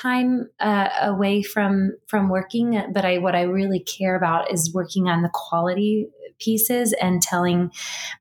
time 0.03 0.49
uh, 0.59 0.89
away 1.01 1.41
from 1.41 1.93
from 2.07 2.29
working. 2.29 2.83
But 2.93 3.05
I 3.05 3.17
what 3.17 3.35
I 3.35 3.43
really 3.43 3.79
care 3.79 4.15
about 4.15 4.51
is 4.51 4.73
working 4.73 5.07
on 5.07 5.21
the 5.21 5.31
quality 5.33 6.09
pieces 6.39 6.93
and 7.01 7.21
telling 7.21 7.71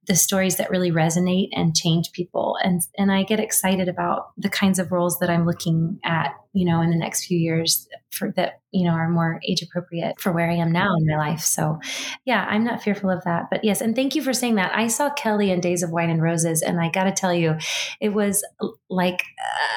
the 0.07 0.15
stories 0.15 0.57
that 0.57 0.71
really 0.71 0.93
resonate 0.93 1.49
and 1.53 1.75
change 1.75 2.13
people. 2.13 2.57
And 2.63 2.81
and 2.97 3.11
I 3.11 3.25
get 3.25 3.41
excited 3.41 3.89
about 3.89 4.33
the 4.37 4.51
kinds 4.51 4.79
of 4.79 4.93
roles 4.93 5.19
that 5.19 5.31
I'm 5.31 5.47
looking 5.47 5.99
at, 6.05 6.35
you 6.53 6.65
know, 6.65 6.81
in 6.81 6.91
the 6.91 6.97
next 6.97 7.27
few 7.27 7.39
years 7.39 7.89
for 8.13 8.33
that, 8.37 8.61
you 8.71 8.85
know, 8.85 8.93
are 8.93 9.09
more 9.09 9.41
age 9.49 9.63
appropriate 9.63 10.21
for 10.21 10.33
where 10.33 10.51
I 10.51 10.55
am 10.55 10.71
now 10.71 10.95
in 10.97 11.07
my 11.07 11.17
life. 11.17 11.41
So 11.41 11.81
yeah, 12.25 12.47
I'm 12.49 12.65
not 12.65 12.83
fearful 12.83 13.11
of 13.11 13.25
that. 13.25 13.49
But 13.51 13.65
yes, 13.65 13.81
and 13.81 13.97
thank 13.97 14.15
you 14.15 14.23
for 14.23 14.33
saying 14.33 14.57
that. 14.57 14.73
I 14.75 14.87
saw 14.89 15.11
Kelli 15.15 15.49
in 15.49 15.61
Days 15.61 15.83
of 15.83 15.91
Wine 15.91 16.11
and 16.11 16.23
Roses, 16.23 16.63
and 16.63 16.81
I 16.81 16.91
gotta 16.91 17.13
tell 17.13 17.35
you, 17.35 17.57
it 18.01 18.11
was 18.11 18.45
like 18.91 19.23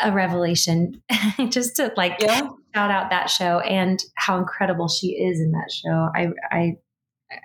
a 0.04 0.12
revelation 0.12 1.02
just 1.50 1.78
to 1.78 1.92
like 1.96 2.18
yeah. 2.20 2.42
shout 2.76 2.92
out 2.92 3.10
that 3.10 3.30
show 3.30 3.60
and 3.60 4.04
how 4.16 4.38
incredible 4.38 4.88
she 4.88 5.08
is 5.08 5.40
in 5.40 5.52
that 5.52 5.72
show. 5.72 6.10
I 6.14 6.30
I 6.52 6.78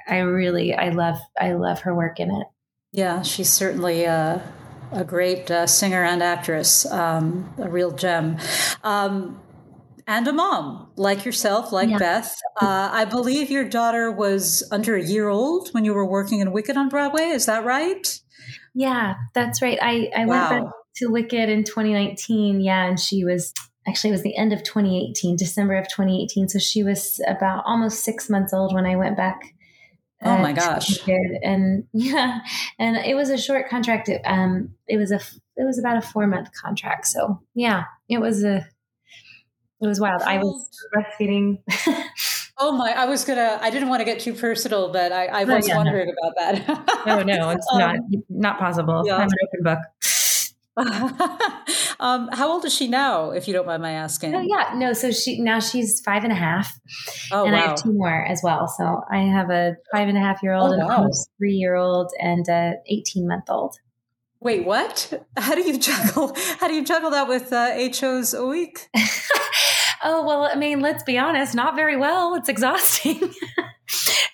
I 0.09 0.19
really, 0.19 0.75
I 0.75 0.91
love, 0.91 1.19
I 1.39 1.53
love 1.53 1.81
her 1.81 1.95
work 1.95 2.21
in 2.21 2.31
it. 2.31 2.47
Yeah, 2.93 3.23
she's 3.23 3.49
certainly 3.49 4.05
a, 4.05 4.43
a 4.93 5.05
great 5.05 5.51
uh, 5.51 5.67
singer 5.67 6.03
and 6.03 6.23
actress, 6.23 6.85
um, 6.87 7.53
a 7.59 7.69
real 7.69 7.93
gem. 7.93 8.39
Um, 8.83 9.41
and 10.11 10.27
a 10.27 10.33
mom 10.33 10.91
like 10.97 11.25
yourself, 11.25 11.71
like 11.71 11.89
yeah. 11.89 11.99
Beth. 11.99 12.37
Uh, 12.61 12.91
I 12.93 13.05
believe 13.05 13.49
your 13.49 13.69
daughter 13.69 14.11
was 14.11 14.67
under 14.73 14.97
a 14.97 15.03
year 15.03 15.29
old 15.29 15.69
when 15.69 15.85
you 15.85 15.95
were 15.95 16.05
working 16.05 16.41
in 16.41 16.51
Wicked 16.51 16.77
on 16.77 16.89
Broadway. 16.89 17.29
Is 17.29 17.47
that 17.47 17.65
right? 17.65 18.21
Yeah, 18.75 19.15
that's 19.35 19.63
right. 19.63 19.79
I, 19.81 20.11
I 20.15 20.27
wow. 20.27 20.51
went 20.51 20.65
back 20.65 20.73
to 20.97 21.07
Wicked 21.07 21.49
in 21.49 21.63
2019. 21.63 22.61
Yeah, 22.61 22.87
and 22.87 22.99
she 22.99 23.25
was 23.25 23.55
actually 23.87 24.11
it 24.11 24.15
was 24.15 24.23
the 24.23 24.37
end 24.37 24.53
of 24.53 24.65
2018, 24.65 25.37
December 25.37 25.77
of 25.77 25.87
2018. 25.87 26.49
So 26.49 26.59
she 26.59 26.83
was 26.83 27.21
about 27.29 27.63
almost 27.65 28.03
six 28.03 28.29
months 28.29 28.53
old 28.53 28.75
when 28.75 28.87
I 28.87 28.97
went 28.97 29.17
back 29.17 29.55
Oh 30.23 30.37
my 30.37 30.53
gosh! 30.53 31.01
And 31.09 31.85
yeah, 31.93 32.41
and 32.79 32.97
it 32.99 33.15
was 33.15 33.31
a 33.31 33.39
short 33.39 33.71
contract. 33.71 34.09
It, 34.11 34.21
um, 34.27 34.75
it 34.87 34.99
was 34.99 35.13
a 35.13 35.21
it 35.57 35.65
was 35.65 35.79
about 35.79 35.97
a 35.97 36.03
four 36.03 36.27
month 36.27 36.51
contract. 36.53 37.07
So 37.07 37.41
yeah, 37.55 37.85
it 38.09 38.19
was 38.19 38.45
a 38.45 38.67
it 39.81 39.87
was 39.87 40.01
wild. 40.01 40.23
I 40.23 40.39
was 40.39 40.69
breastfeeding. 40.95 41.63
oh 42.59 42.73
my! 42.73 42.93
I 42.93 43.07
was 43.07 43.25
gonna. 43.25 43.59
I 43.61 43.71
didn't 43.71 43.89
want 43.89 44.01
to 44.01 44.05
get 44.05 44.21
too 44.21 44.35
personal, 44.35 44.93
but 44.93 45.13
I, 45.13 45.27
I 45.27 45.45
oh, 45.45 45.55
was 45.55 45.65
oh, 45.65 45.69
yeah, 45.69 45.77
wondering 45.77 46.09
no. 46.09 46.29
about 46.29 46.67
that. 46.67 47.03
no, 47.07 47.23
no, 47.23 47.51
it's 47.51 47.67
um, 47.73 47.79
not 47.79 47.97
not 48.29 48.59
possible. 48.59 49.03
Yeah. 49.07 49.17
I'm 49.17 49.29
an 49.29 49.39
open 49.43 49.63
book. 49.63 49.79
um, 52.01 52.29
how 52.33 52.51
old 52.51 52.65
is 52.65 52.75
she 52.75 52.89
now, 52.89 53.31
if 53.31 53.49
you 53.49 53.53
don't 53.53 53.67
mind 53.67 53.83
my 53.83 53.93
asking? 53.93 54.35
Oh, 54.35 54.41
yeah, 54.41 54.73
no. 54.77 54.93
So 54.93 55.11
she 55.11 55.41
now 55.41 55.61
she's 55.61 56.01
five 56.01 56.25
and 56.25 56.33
a 56.33 56.37
half, 56.37 56.79
oh, 57.33 57.45
and 57.45 57.55
wow. 57.55 57.59
I 57.59 57.67
have 57.69 57.83
two 57.83 57.93
more 57.93 58.25
as 58.25 58.41
well. 58.43 58.69
So 58.69 59.03
I 59.11 59.19
have 59.19 59.51
a 59.51 59.77
five 59.93 60.09
and 60.09 60.17
a 60.17 60.21
half 60.21 60.43
year 60.43 60.55
old, 60.55 60.75
oh, 60.75 60.87
wow. 60.87 61.05
and 61.05 61.13
three 61.39 61.55
year 61.55 61.75
old, 61.75 62.13
and 62.19 62.47
a 62.49 62.75
eighteen 62.87 63.27
month 63.27 63.45
old. 63.49 63.77
Wait, 64.41 64.65
what? 64.65 65.13
How 65.37 65.55
do 65.55 65.61
you 65.61 65.79
juggle? 65.79 66.35
How 66.59 66.69
do 66.69 66.75
you 66.75 66.85
juggle 66.85 67.11
that 67.11 67.29
with 67.29 67.53
uh, 67.53 67.71
eight 67.73 67.95
shows 67.95 68.33
a 68.33 68.45
week? 68.45 68.89
oh 70.03 70.25
well, 70.25 70.45
I 70.45 70.55
mean, 70.57 70.81
let's 70.81 71.03
be 71.03 71.19
honest, 71.19 71.55
not 71.55 71.77
very 71.77 71.97
well. 71.97 72.35
It's 72.35 72.49
exhausting. 72.49 73.21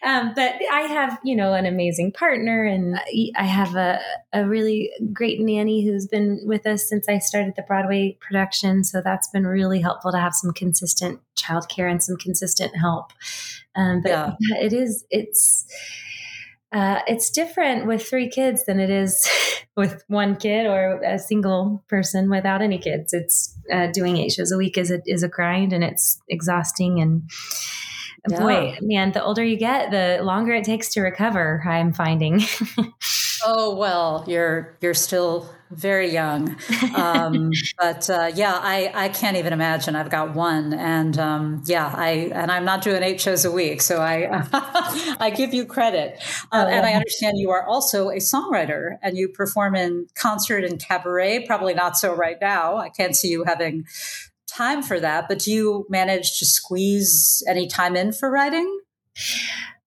um, 0.04 0.32
but 0.36 0.54
I 0.72 0.82
have, 0.82 1.18
you 1.24 1.34
know, 1.34 1.54
an 1.54 1.66
amazing 1.66 2.12
partner, 2.12 2.64
and 2.64 3.00
I 3.36 3.44
have 3.44 3.74
a, 3.74 3.98
a 4.32 4.46
really 4.46 4.90
great 5.12 5.40
nanny 5.40 5.84
who's 5.84 6.06
been 6.06 6.40
with 6.44 6.66
us 6.66 6.88
since 6.88 7.08
I 7.08 7.18
started 7.18 7.54
the 7.56 7.62
Broadway 7.62 8.16
production. 8.20 8.84
So 8.84 9.00
that's 9.02 9.28
been 9.30 9.46
really 9.46 9.80
helpful 9.80 10.12
to 10.12 10.18
have 10.18 10.34
some 10.34 10.52
consistent 10.52 11.20
childcare 11.36 11.90
and 11.90 12.02
some 12.02 12.16
consistent 12.16 12.76
help. 12.76 13.12
Um, 13.74 14.02
but 14.02 14.10
yeah. 14.10 14.32
it 14.60 14.72
is, 14.72 15.04
it's, 15.10 15.66
uh, 16.72 17.00
it's 17.06 17.30
different 17.30 17.86
with 17.86 18.06
three 18.06 18.28
kids 18.28 18.64
than 18.64 18.80
it 18.80 18.90
is 18.90 19.28
with 19.76 20.04
one 20.08 20.36
kid 20.36 20.66
or 20.66 21.00
a 21.02 21.18
single 21.18 21.84
person 21.88 22.30
without 22.30 22.62
any 22.62 22.78
kids. 22.78 23.12
It's 23.12 23.56
uh, 23.72 23.88
doing 23.92 24.16
eight 24.16 24.32
shows 24.32 24.52
a 24.52 24.56
week 24.56 24.76
is 24.78 24.90
a, 24.90 25.00
is 25.06 25.22
a 25.22 25.28
grind 25.28 25.72
and 25.72 25.84
it's 25.84 26.20
exhausting 26.28 27.00
and 27.00 27.30
yeah. 28.28 28.40
boy, 28.40 28.78
man, 28.80 29.12
the 29.12 29.22
older 29.22 29.44
you 29.44 29.56
get, 29.56 29.90
the 29.90 30.22
longer 30.22 30.52
it 30.52 30.64
takes 30.64 30.88
to 30.94 31.00
recover. 31.00 31.62
I'm 31.66 31.92
finding. 31.92 32.42
oh 33.44 33.74
well, 33.74 34.24
you're 34.26 34.76
you're 34.80 34.94
still 34.94 35.50
very 35.70 36.12
young, 36.12 36.56
um, 36.94 37.50
but 37.78 38.08
uh, 38.08 38.30
yeah, 38.34 38.58
I 38.60 38.90
I 38.94 39.08
can't 39.08 39.36
even 39.36 39.52
imagine. 39.52 39.96
I've 39.96 40.10
got 40.10 40.34
one, 40.34 40.72
and 40.72 41.18
um, 41.18 41.62
yeah, 41.66 41.92
I 41.94 42.30
and 42.32 42.50
I'm 42.50 42.64
not 42.64 42.82
doing 42.82 43.02
eight 43.02 43.20
shows 43.20 43.44
a 43.44 43.50
week, 43.50 43.82
so 43.82 44.00
I 44.00 44.46
I 45.20 45.30
give 45.30 45.52
you 45.52 45.64
credit, 45.64 46.22
uh, 46.52 46.66
and 46.68 46.86
I 46.86 46.92
understand 46.92 47.38
you 47.38 47.50
are 47.50 47.66
also 47.66 48.10
a 48.10 48.16
songwriter, 48.16 48.98
and 49.02 49.16
you 49.16 49.28
perform 49.28 49.74
in 49.74 50.06
concert 50.14 50.64
and 50.64 50.80
cabaret. 50.80 51.46
Probably 51.46 51.74
not 51.74 51.96
so 51.96 52.14
right 52.14 52.38
now. 52.40 52.76
I 52.76 52.88
can't 52.88 53.16
see 53.16 53.28
you 53.28 53.44
having 53.44 53.86
time 54.46 54.82
for 54.82 55.00
that, 55.00 55.26
but 55.28 55.40
do 55.40 55.52
you 55.52 55.86
manage 55.88 56.38
to 56.38 56.46
squeeze 56.46 57.42
any 57.48 57.66
time 57.66 57.96
in 57.96 58.12
for 58.12 58.30
writing? 58.30 58.80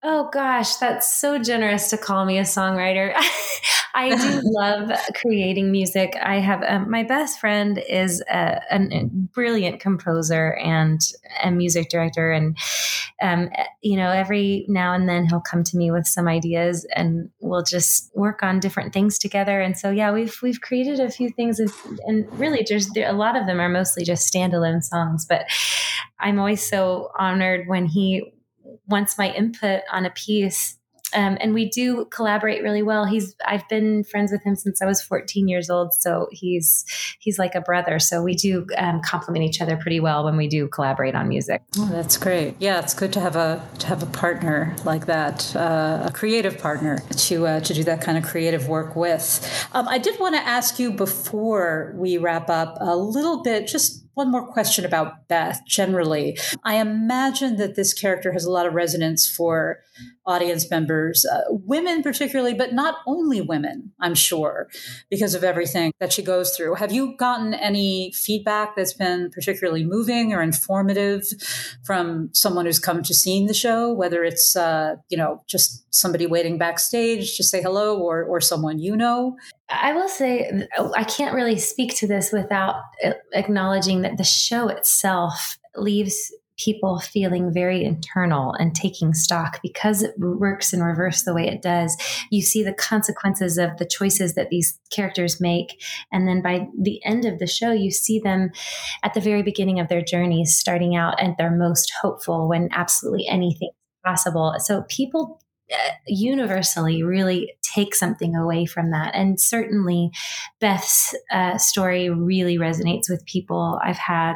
Oh 0.02 0.30
gosh, 0.32 0.78
that's 0.78 1.14
so 1.14 1.40
generous 1.40 1.90
to 1.90 1.98
call 1.98 2.26
me 2.26 2.38
a 2.38 2.44
songwriter. 2.44 3.14
I 3.94 4.16
do 4.16 4.42
love 4.46 4.92
creating 5.16 5.72
music. 5.72 6.16
I 6.22 6.40
have 6.40 6.64
um, 6.64 6.90
my 6.90 7.04
best 7.04 7.40
friend 7.40 7.82
is 7.90 8.24
a, 8.32 8.62
a, 8.72 9.06
brilliant 9.34 9.82
composer 9.82 10.56
and 10.56 11.02
a 11.44 11.52
music 11.52 11.90
director, 11.90 12.32
and 12.32 12.58
um, 13.22 13.50
you 13.82 13.98
know, 13.98 14.10
every 14.10 14.66
now 14.70 14.94
and 14.94 15.10
then 15.10 15.26
he'll 15.28 15.42
come 15.42 15.64
to 15.66 15.76
me 15.76 15.92
with 15.92 16.08
some 16.08 16.30
ideas, 16.30 16.88
and 16.96 17.30
we'll 17.42 17.64
just 17.64 18.10
work 18.16 18.42
on 18.42 18.62
different 18.62 18.94
things 18.94 19.20
together. 19.20 19.60
And 19.60 19.78
so, 19.78 19.92
yeah, 19.92 20.14
we've 20.14 20.38
we've 20.42 20.62
created 20.62 21.02
a 21.02 21.12
few 21.12 21.30
things, 21.30 21.60
and 22.06 22.40
really, 22.40 22.64
just 22.64 22.96
a 22.96 23.12
lot 23.12 23.36
of 23.36 23.48
them 23.48 23.60
are 23.60 23.70
mostly 23.70 24.06
just 24.06 24.34
standalone 24.34 24.82
songs. 24.82 25.26
But 25.28 25.46
I'm 26.22 26.40
always 26.40 26.66
so 26.66 27.12
honored 27.18 27.68
when 27.68 27.86
he 27.86 28.32
wants 28.90 29.18
my 29.18 29.32
input 29.32 29.82
on 29.92 30.06
a 30.06 30.10
piece 30.10 30.80
um, 31.14 31.38
and 31.42 31.54
we 31.54 31.70
do 31.70 32.06
collaborate 32.06 32.62
really 32.62 32.84
well. 32.84 33.06
He's 33.06 33.36
I've 33.46 33.68
been 33.68 34.04
friends 34.04 34.32
with 34.32 34.44
him 34.44 34.56
since 34.56 34.82
I 34.82 34.86
was 34.86 35.02
14 35.02 35.48
years 35.48 35.70
old, 35.70 35.94
so 35.94 36.28
he's 36.32 36.86
he's 37.20 37.40
like 37.40 37.56
a 37.56 37.62
brother. 37.62 38.00
So 38.00 38.22
we 38.22 38.36
do 38.36 38.68
um, 38.78 39.02
complement 39.04 39.46
each 39.46 39.62
other 39.62 39.78
pretty 39.78 40.00
well 40.00 40.24
when 40.24 40.38
we 40.38 40.48
do 40.48 40.68
collaborate 40.68 41.16
on 41.16 41.28
music. 41.28 41.64
Oh, 41.78 41.90
that's 41.92 42.18
great. 42.18 42.56
Yeah, 42.60 42.80
it's 42.80 42.94
good 42.94 43.14
to 43.14 43.20
have 43.20 43.36
a 43.36 43.66
to 43.80 43.88
have 43.88 44.04
a 44.04 44.08
partner 44.08 44.76
like 44.86 45.08
that, 45.08 45.56
uh, 45.56 46.04
a 46.06 46.12
creative 46.12 46.60
partner 46.60 47.00
to 47.10 47.48
uh, 47.48 47.60
to 47.62 47.74
do 47.74 47.84
that 47.86 48.02
kind 48.02 48.18
of 48.18 48.24
creative 48.24 48.68
work 48.68 48.96
with. 48.96 49.68
Um, 49.74 49.88
I 49.88 49.98
did 49.98 50.20
want 50.20 50.36
to 50.36 50.42
ask 50.42 50.80
you 50.80 50.92
before 50.92 51.94
we 51.96 52.18
wrap 52.18 52.50
up 52.50 52.78
a 52.80 52.96
little 52.96 53.42
bit, 53.42 53.68
just 53.68 54.06
one 54.20 54.32
more 54.32 54.46
question 54.46 54.84
about 54.84 55.30
Beth 55.30 55.62
generally. 55.66 56.38
I 56.66 56.76
imagine 56.76 57.56
that 57.56 57.76
this 57.76 57.94
character 57.94 58.34
has 58.34 58.44
a 58.44 58.52
lot 58.52 58.66
of 58.66 58.74
resonance 58.74 59.26
for 59.26 59.80
audience 60.26 60.70
members, 60.70 61.26
uh, 61.26 61.42
women 61.50 62.04
particularly, 62.04 62.54
but 62.54 62.74
not 62.74 62.98
only 63.08 63.42
women, 63.42 63.92
I'm 64.00 64.16
sure, 64.16 64.68
because 65.10 65.34
of 65.34 65.44
everything 65.44 65.92
that 66.00 66.14
she 66.14 66.22
goes 66.22 66.56
through. 66.56 66.76
Have 66.76 66.92
you 66.92 67.16
gotten 67.18 67.54
any 67.54 68.12
feedback 68.14 68.76
that's 68.76 68.94
been 68.94 69.32
particularly 69.32 69.84
moving 69.84 70.34
or 70.34 70.42
informative 70.42 71.24
from 71.84 72.30
someone 72.34 72.66
who's 72.66 72.80
come 72.80 73.02
to 73.04 73.14
seeing 73.14 73.48
the 73.48 73.54
show, 73.54 73.92
whether 73.92 74.24
it's, 74.24 74.56
uh, 74.56 74.96
you 75.10 75.18
know, 75.18 75.44
just 75.48 75.84
somebody 75.94 76.26
waiting 76.28 76.58
backstage 76.58 77.36
to 77.38 77.44
say 77.44 77.62
hello 77.62 77.98
or, 78.00 78.24
or 78.24 78.40
someone 78.40 78.80
you 78.80 78.96
know? 78.96 79.36
I 79.70 79.94
will 79.94 80.10
say, 80.10 80.68
I 80.96 81.04
can't 81.04 81.36
really 81.36 81.58
speak 81.58 81.96
to 81.98 82.08
this 82.08 82.32
without 82.32 82.76
acknowledging 83.34 84.02
that 84.02 84.18
the 84.18 84.24
show 84.24 84.68
itself 84.68 85.58
leaves 85.76 86.32
people 86.60 87.00
feeling 87.00 87.52
very 87.54 87.84
internal 87.84 88.54
and 88.54 88.76
taking 88.76 89.14
stock 89.14 89.60
because 89.64 90.04
it 90.04 90.14
works 90.18 90.74
in 90.74 90.84
reverse 90.84 91.24
the 91.24 91.34
way 91.34 91.48
it 91.48 91.62
does. 91.62 91.98
You 92.30 92.42
see 92.42 92.64
the 92.64 92.74
consequences 92.74 93.58
of 93.58 93.78
the 93.78 93.86
choices 93.86 94.36
that 94.36 94.50
these 94.50 94.78
characters 94.92 95.42
make. 95.42 95.82
And 96.12 96.28
then 96.28 96.42
by 96.42 96.68
the 96.80 97.04
end 97.06 97.26
of 97.26 97.40
the 97.40 97.48
show, 97.48 97.72
you 97.72 97.92
see 97.92 98.20
them 98.20 98.52
at 99.04 99.14
the 99.14 99.22
very 99.22 99.42
beginning 99.42 99.80
of 99.80 99.88
their 99.88 100.02
journeys, 100.02 100.56
starting 100.56 100.96
out 100.96 101.20
at 101.20 101.38
their 101.38 101.52
most 101.52 101.92
hopeful 102.02 102.48
when 102.48 102.70
absolutely 102.72 103.28
anything 103.28 103.70
is 103.70 104.00
possible. 104.06 104.56
So 104.60 104.84
people 104.90 105.42
universally 106.08 107.04
really 107.04 107.54
take 107.62 107.94
something 107.94 108.36
away 108.36 108.66
from 108.66 108.92
that. 108.92 109.14
And 109.14 109.40
certainly, 109.40 110.12
Beth's 110.60 111.16
uh, 111.32 111.58
story 111.58 112.10
really 112.10 112.58
resonates 112.58 113.10
with 113.10 113.26
people. 113.26 113.80
I've 113.84 113.98
had 113.98 114.36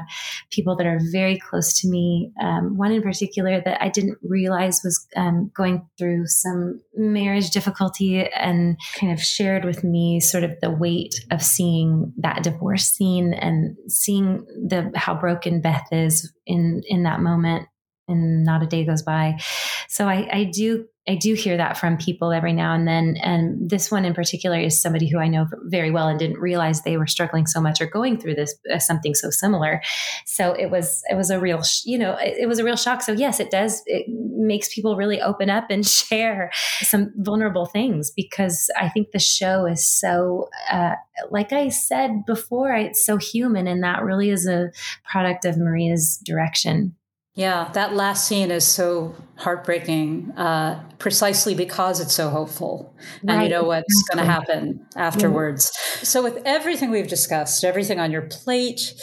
people 0.52 0.76
that 0.76 0.86
are 0.86 1.00
very 1.12 1.38
close 1.38 1.80
to 1.82 1.89
me. 1.89 2.32
Um, 2.41 2.78
one 2.78 2.91
in 2.91 3.02
particular 3.02 3.62
that 3.62 3.82
I 3.82 3.89
didn't 3.89 4.17
realize 4.22 4.82
was 4.84 5.06
um, 5.15 5.52
going 5.56 5.88
through 5.98 6.28
some 6.28 6.82
marriage 6.96 7.50
difficulty 7.50 8.28
and 8.30 8.78
kind 9.00 9.12
of 9.12 9.22
shared 9.22 9.65
with 9.65 9.84
me 9.84 10.19
sort 10.19 10.43
of 10.43 10.60
the 10.62 10.72
weight 10.72 11.15
of 11.32 11.41
seeing 11.41 12.13
that 12.17 12.43
divorce 12.43 12.86
scene 12.86 13.34
and 13.34 13.76
seeing 13.88 14.46
the 14.67 14.91
how 14.96 15.15
broken 15.15 15.62
Beth 15.62 15.88
is 15.91 16.32
in 16.46 16.82
in 16.88 17.04
that 17.04 17.19
moment 17.19 17.67
and 18.08 18.44
not 18.44 18.63
a 18.63 18.68
day 18.68 18.86
goes 18.86 19.02
by. 19.02 19.39
So 19.88 20.08
I, 20.08 20.28
I 20.32 20.44
do 20.46 20.88
I 21.06 21.16
do 21.16 21.34
hear 21.34 21.58
that 21.58 21.78
from 21.78 21.98
people 21.98 22.32
every 22.32 22.54
now 22.54 22.74
and 22.74 22.88
then. 22.88 23.18
And 23.22 23.70
this 23.70 23.92
one 23.92 24.06
in 24.06 24.13
particular 24.13 24.58
is 24.58 24.82
somebody 24.82 25.10
who 25.10 25.20
I 25.20 25.28
know 25.28 25.48
very 25.63 25.92
well 25.92 26.08
and 26.08 26.18
didn't 26.18 26.39
realize 26.39 26.82
they 26.82 26.96
were 26.96 27.08
struggling 27.08 27.46
so 27.46 27.60
much 27.60 27.82
or 27.82 27.88
going 27.88 28.18
through 28.18 28.36
this 28.36 28.56
uh, 28.74 28.80
something 28.80 29.13
so 29.13 29.30
similar. 29.30 29.82
So 30.26 30.54
it 30.54 30.72
was 30.72 31.04
it 31.10 31.16
was 31.16 31.30
a 31.30 31.42
real 31.42 31.62
you 31.84 31.98
know 31.98 32.16
it, 32.16 32.38
it 32.39 32.48
was 32.48 32.58
a 32.58 32.63
real 32.63 32.78
shock. 32.78 33.02
So 33.02 33.12
yes, 33.12 33.42
it 33.42 33.52
does 33.52 33.84
it 33.86 34.06
makes 34.08 34.74
people 34.74 34.96
really 34.96 35.22
open 35.22 35.50
up 35.50 35.66
and 35.70 35.86
share 36.04 36.52
some 36.82 37.12
vulnerable 37.18 37.66
things 37.66 38.12
because 38.12 38.70
I 38.80 38.88
think 38.88 39.12
the 39.12 39.20
show 39.20 39.66
is 39.66 39.86
so 39.86 40.50
uh, 40.72 40.96
like 41.32 41.52
I 41.52 41.68
said 41.70 42.26
before, 42.26 42.74
it's 42.74 43.06
so 43.06 43.18
human, 43.18 43.68
and 43.68 43.84
that 43.84 44.04
really 44.04 44.30
is 44.30 44.48
a 44.48 44.72
product 45.04 45.44
of 45.44 45.58
Maria's 45.58 46.18
direction. 46.24 46.96
Yeah, 47.36 47.72
that 47.74 47.96
last 47.96 48.28
scene 48.28 48.52
is 48.52 48.65
so 48.65 49.15
heartbreaking, 49.38 50.32
uh, 50.38 50.84
precisely 51.00 51.56
because 51.56 52.00
it's 52.00 52.13
so 52.13 52.30
hopeful, 52.30 52.96
and 53.28 53.41
you 53.41 53.50
know 53.50 53.63
what's 53.63 54.04
going 54.12 54.24
to 54.24 54.32
happen 54.32 54.86
afterwards. 54.96 55.72
So, 56.04 56.22
with 56.22 56.39
everything 56.46 56.91
we've 56.91 57.08
discussed, 57.08 57.63
everything 57.63 58.00
on 58.00 58.12
your 58.12 58.22
plate, 58.22 58.93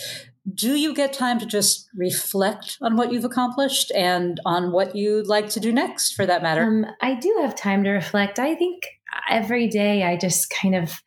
do 0.55 0.77
you 0.77 0.95
get 0.95 1.13
time 1.13 1.41
to 1.41 1.47
just 1.47 1.89
reflect 1.95 2.79
on 2.81 2.97
what 2.97 3.13
you've 3.13 3.25
accomplished 3.25 3.91
and 3.97 4.41
on 4.47 4.71
what 4.71 4.95
you'd 4.95 5.27
like 5.27 5.49
to 5.51 5.61
do 5.61 5.73
next, 5.73 6.13
for 6.13 6.25
that 6.25 6.41
matter? 6.41 6.63
Um, 6.63 6.87
I 7.01 7.17
do 7.17 7.37
have 7.43 7.57
time 7.57 7.83
to 7.83 7.91
reflect. 7.91 8.39
I 8.39 8.55
think 8.55 8.85
every 9.29 9.69
day 9.69 10.03
I 10.03 10.17
just 10.17 10.51
kind 10.51 10.75
of 10.75 11.03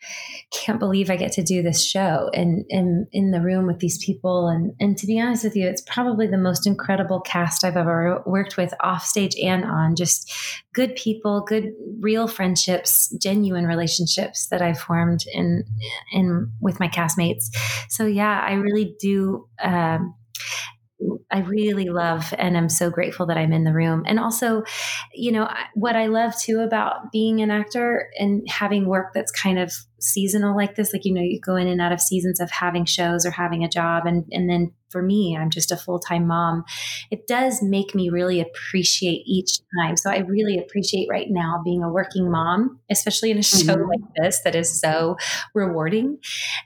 can't 0.51 0.79
believe 0.79 1.09
I 1.09 1.15
get 1.15 1.31
to 1.33 1.43
do 1.43 1.61
this 1.61 1.85
show 1.85 2.29
and, 2.33 2.65
and 2.69 3.07
in 3.11 3.31
the 3.31 3.41
room 3.41 3.65
with 3.65 3.79
these 3.79 4.03
people. 4.03 4.47
And, 4.47 4.73
and 4.79 4.97
to 4.97 5.07
be 5.07 5.19
honest 5.19 5.43
with 5.43 5.55
you, 5.55 5.67
it's 5.67 5.81
probably 5.81 6.27
the 6.27 6.37
most 6.37 6.67
incredible 6.67 7.21
cast 7.21 7.63
I've 7.63 7.77
ever 7.77 8.21
worked 8.25 8.57
with 8.57 8.73
off 8.81 9.05
stage 9.05 9.35
and 9.41 9.63
on 9.65 9.95
just 9.95 10.31
good 10.73 10.95
people, 10.95 11.41
good 11.41 11.73
real 11.99 12.27
friendships, 12.27 13.09
genuine 13.21 13.65
relationships 13.65 14.47
that 14.47 14.61
I've 14.61 14.79
formed 14.79 15.25
in, 15.31 15.63
in 16.11 16.51
with 16.61 16.79
my 16.79 16.87
castmates. 16.87 17.45
So 17.89 18.05
yeah, 18.05 18.43
I 18.47 18.53
really 18.53 18.95
do, 18.99 19.47
um, 19.61 20.15
I 21.31 21.39
really 21.39 21.89
love 21.89 22.33
and 22.38 22.57
I'm 22.57 22.69
so 22.69 22.89
grateful 22.89 23.25
that 23.27 23.38
I'm 23.38 23.53
in 23.53 23.63
the 23.63 23.73
room. 23.73 24.03
And 24.05 24.19
also, 24.19 24.63
you 25.13 25.31
know, 25.31 25.49
what 25.73 25.95
I 25.95 26.07
love 26.07 26.38
too 26.38 26.59
about 26.59 27.12
being 27.12 27.41
an 27.41 27.51
actor 27.51 28.09
and 28.17 28.47
having 28.49 28.88
work 28.88 29.13
that's 29.13 29.31
kind 29.31 29.59
of 29.59 29.73
seasonal 30.03 30.55
like 30.55 30.75
this, 30.75 30.93
like, 30.93 31.05
you 31.05 31.13
know, 31.13 31.21
you 31.21 31.39
go 31.39 31.55
in 31.55 31.67
and 31.67 31.81
out 31.81 31.91
of 31.91 32.01
seasons 32.01 32.39
of 32.39 32.51
having 32.51 32.85
shows 32.85 33.25
or 33.25 33.31
having 33.31 33.63
a 33.63 33.69
job 33.69 34.05
and, 34.05 34.25
and 34.31 34.49
then 34.49 34.71
for 34.93 35.01
me, 35.01 35.35
I'm 35.35 35.49
just 35.49 35.71
a 35.71 35.75
full 35.75 35.99
time 35.99 36.27
mom. 36.27 36.63
It 37.11 37.27
does 37.27 37.61
make 37.61 37.95
me 37.95 38.09
really 38.09 38.39
appreciate 38.39 39.23
each 39.25 39.57
time. 39.75 39.97
So 39.97 40.11
I 40.11 40.19
really 40.19 40.57
appreciate 40.57 41.07
right 41.09 41.27
now 41.29 41.61
being 41.65 41.83
a 41.83 41.89
working 41.89 42.31
mom, 42.31 42.79
especially 42.91 43.31
in 43.31 43.39
a 43.39 43.43
show 43.43 43.75
mm-hmm. 43.75 43.89
like 43.89 44.13
this 44.15 44.39
that 44.43 44.55
is 44.55 44.79
so 44.79 45.17
rewarding 45.55 46.19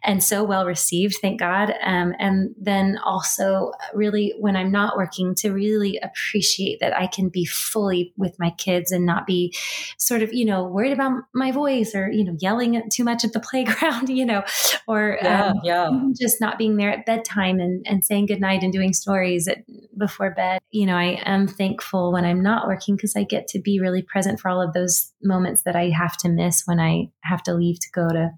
and 0.03 0.21
so 0.21 0.43
well 0.43 0.65
received, 0.65 1.15
thank 1.21 1.39
God. 1.39 1.73
Um, 1.81 2.13
and 2.19 2.53
then 2.59 2.99
also, 3.03 3.71
really, 3.93 4.33
when 4.37 4.57
I'm 4.57 4.71
not 4.71 4.97
working, 4.97 5.33
to 5.35 5.51
really 5.51 5.97
appreciate 6.03 6.81
that 6.81 6.95
I 6.95 7.07
can 7.07 7.29
be 7.29 7.45
fully 7.45 8.13
with 8.17 8.37
my 8.37 8.49
kids 8.57 8.91
and 8.91 9.05
not 9.05 9.25
be 9.25 9.55
sort 9.97 10.21
of, 10.21 10.33
you 10.33 10.43
know, 10.43 10.65
worried 10.65 10.91
about 10.91 11.23
my 11.33 11.53
voice 11.53 11.95
or, 11.95 12.11
you 12.11 12.25
know, 12.25 12.35
yelling 12.39 12.81
too 12.91 13.05
much 13.05 13.23
at 13.27 13.33
the 13.33 13.39
playground, 13.51 14.09
you 14.09 14.25
know, 14.25 14.43
or 14.87 15.19
yeah, 15.21 15.45
um, 15.47 15.61
yeah. 15.63 15.89
just 16.19 16.41
not 16.41 16.57
being 16.57 16.77
there 16.77 16.91
at 16.91 17.05
bedtime 17.05 17.59
and, 17.59 17.85
and 17.87 18.03
saying, 18.03 18.25
goodnight 18.25 18.63
and 18.63 18.73
doing 18.73 18.93
stories 18.93 19.47
at, 19.47 19.59
before 19.97 20.31
bed. 20.31 20.59
You 20.71 20.85
know, 20.85 20.95
I 20.95 21.21
am 21.25 21.47
thankful 21.47 22.11
when 22.11 22.25
I'm 22.25 22.41
not 22.41 22.67
working 22.67 22.95
because 22.95 23.15
I 23.15 23.23
get 23.23 23.47
to 23.49 23.59
be 23.59 23.79
really 23.79 24.01
present 24.01 24.39
for 24.39 24.49
all 24.49 24.61
of 24.61 24.73
those 24.73 25.11
moments 25.21 25.63
that 25.63 25.75
I 25.75 25.89
have 25.89 26.17
to 26.17 26.29
miss 26.29 26.63
when 26.65 26.79
I 26.79 27.11
have 27.23 27.43
to 27.43 27.53
leave 27.53 27.79
to 27.79 27.87
go 27.93 28.07
to 28.09 28.31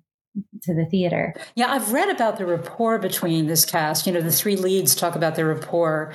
to 0.64 0.74
the 0.74 0.86
theater. 0.86 1.34
Yeah, 1.56 1.72
I've 1.72 1.92
read 1.92 2.10
about 2.10 2.38
the 2.38 2.46
rapport 2.46 3.00
between 3.00 3.48
this 3.48 3.66
cast. 3.66 4.06
You 4.06 4.14
know, 4.14 4.22
the 4.22 4.32
three 4.32 4.56
leads 4.56 4.96
talk 4.96 5.16
about 5.16 5.36
their 5.36 5.48
rapport, 5.48 6.14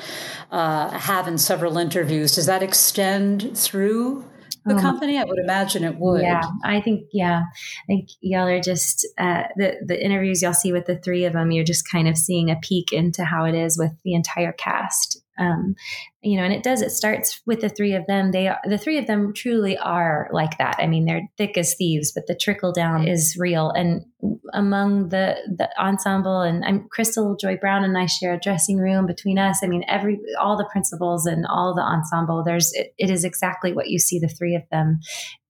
uh, 0.51 0.91
have 0.91 1.27
in 1.29 1.39
several 1.39 1.79
interviews. 1.79 2.35
Does 2.35 2.47
that 2.47 2.63
extend 2.63 3.57
through 3.57 4.25
the 4.64 4.74
um, 4.74 4.81
company? 4.81 5.18
I 5.18 5.24
would 5.24 5.38
imagine 5.38 5.85
it 5.85 5.96
would. 5.98 6.22
Yeah, 6.22 6.42
I 6.64 6.81
think 6.81 7.09
yeah, 7.12 7.42
I 7.42 7.87
think 7.87 8.09
y'all 8.20 8.46
are 8.46 8.61
just 8.61 9.07
uh, 9.18 9.44
the 9.57 9.77
the 9.85 10.03
interviews 10.03 10.42
y'all 10.42 10.53
see 10.53 10.72
with 10.72 10.87
the 10.87 10.96
three 10.96 11.24
of 11.24 11.33
them. 11.33 11.50
You're 11.50 11.64
just 11.64 11.90
kind 11.90 12.09
of 12.09 12.16
seeing 12.16 12.50
a 12.50 12.57
peek 12.57 12.92
into 12.92 13.24
how 13.24 13.44
it 13.44 13.55
is 13.55 13.79
with 13.79 13.92
the 14.05 14.14
entire 14.14 14.53
cast, 14.53 15.22
um, 15.38 15.75
you 16.23 16.38
know, 16.38 16.44
and 16.44 16.53
it 16.53 16.62
does. 16.62 16.81
It 16.81 16.90
starts 16.90 17.40
with 17.44 17.61
the 17.61 17.68
three 17.68 17.94
of 17.94 18.07
them. 18.07 18.31
They 18.31 18.49
are 18.49 18.61
the 18.64 18.79
three 18.79 18.99
of 18.99 19.07
them 19.07 19.33
truly 19.35 19.77
are 19.77 20.29
like 20.33 20.59
that. 20.59 20.77
I 20.79 20.87
mean, 20.87 21.05
they're 21.05 21.29
thick 21.37 21.59
as 21.59 21.75
thieves, 21.75 22.12
but 22.12 22.27
the 22.27 22.37
trickle 22.37 22.73
down 22.73 23.07
is 23.07 23.37
real. 23.38 23.70
And 23.70 24.05
among 24.53 25.11
the 25.11 25.37
the 25.47 25.68
ensemble, 25.79 26.40
and 26.40 26.64
I'm 26.64 26.88
Krystal 26.88 27.38
Joy 27.38 27.57
Brown 27.57 27.85
and 27.85 27.99
I 27.99 28.07
share 28.07 28.35
a 28.35 28.40
dressing 28.40 28.79
room 28.79 29.07
between 29.07 29.38
us. 29.38 29.61
I 29.62 29.66
mean, 29.66 29.85
every 29.88 30.18
all 30.40 30.57
the 30.57 30.68
principals 30.70 31.27
and 31.27 31.47
all 31.47 31.75
the 31.75 31.83
ensemble. 31.83 32.42
There's 32.44 32.73
it, 32.75 32.94
it 32.97 33.11
is 33.11 33.25
exactly 33.25 33.73
what 33.73 33.88
you 33.88 33.99
see 33.99 34.18
the 34.18 34.29
three 34.29 34.55
of 34.55 34.62
them 34.70 35.01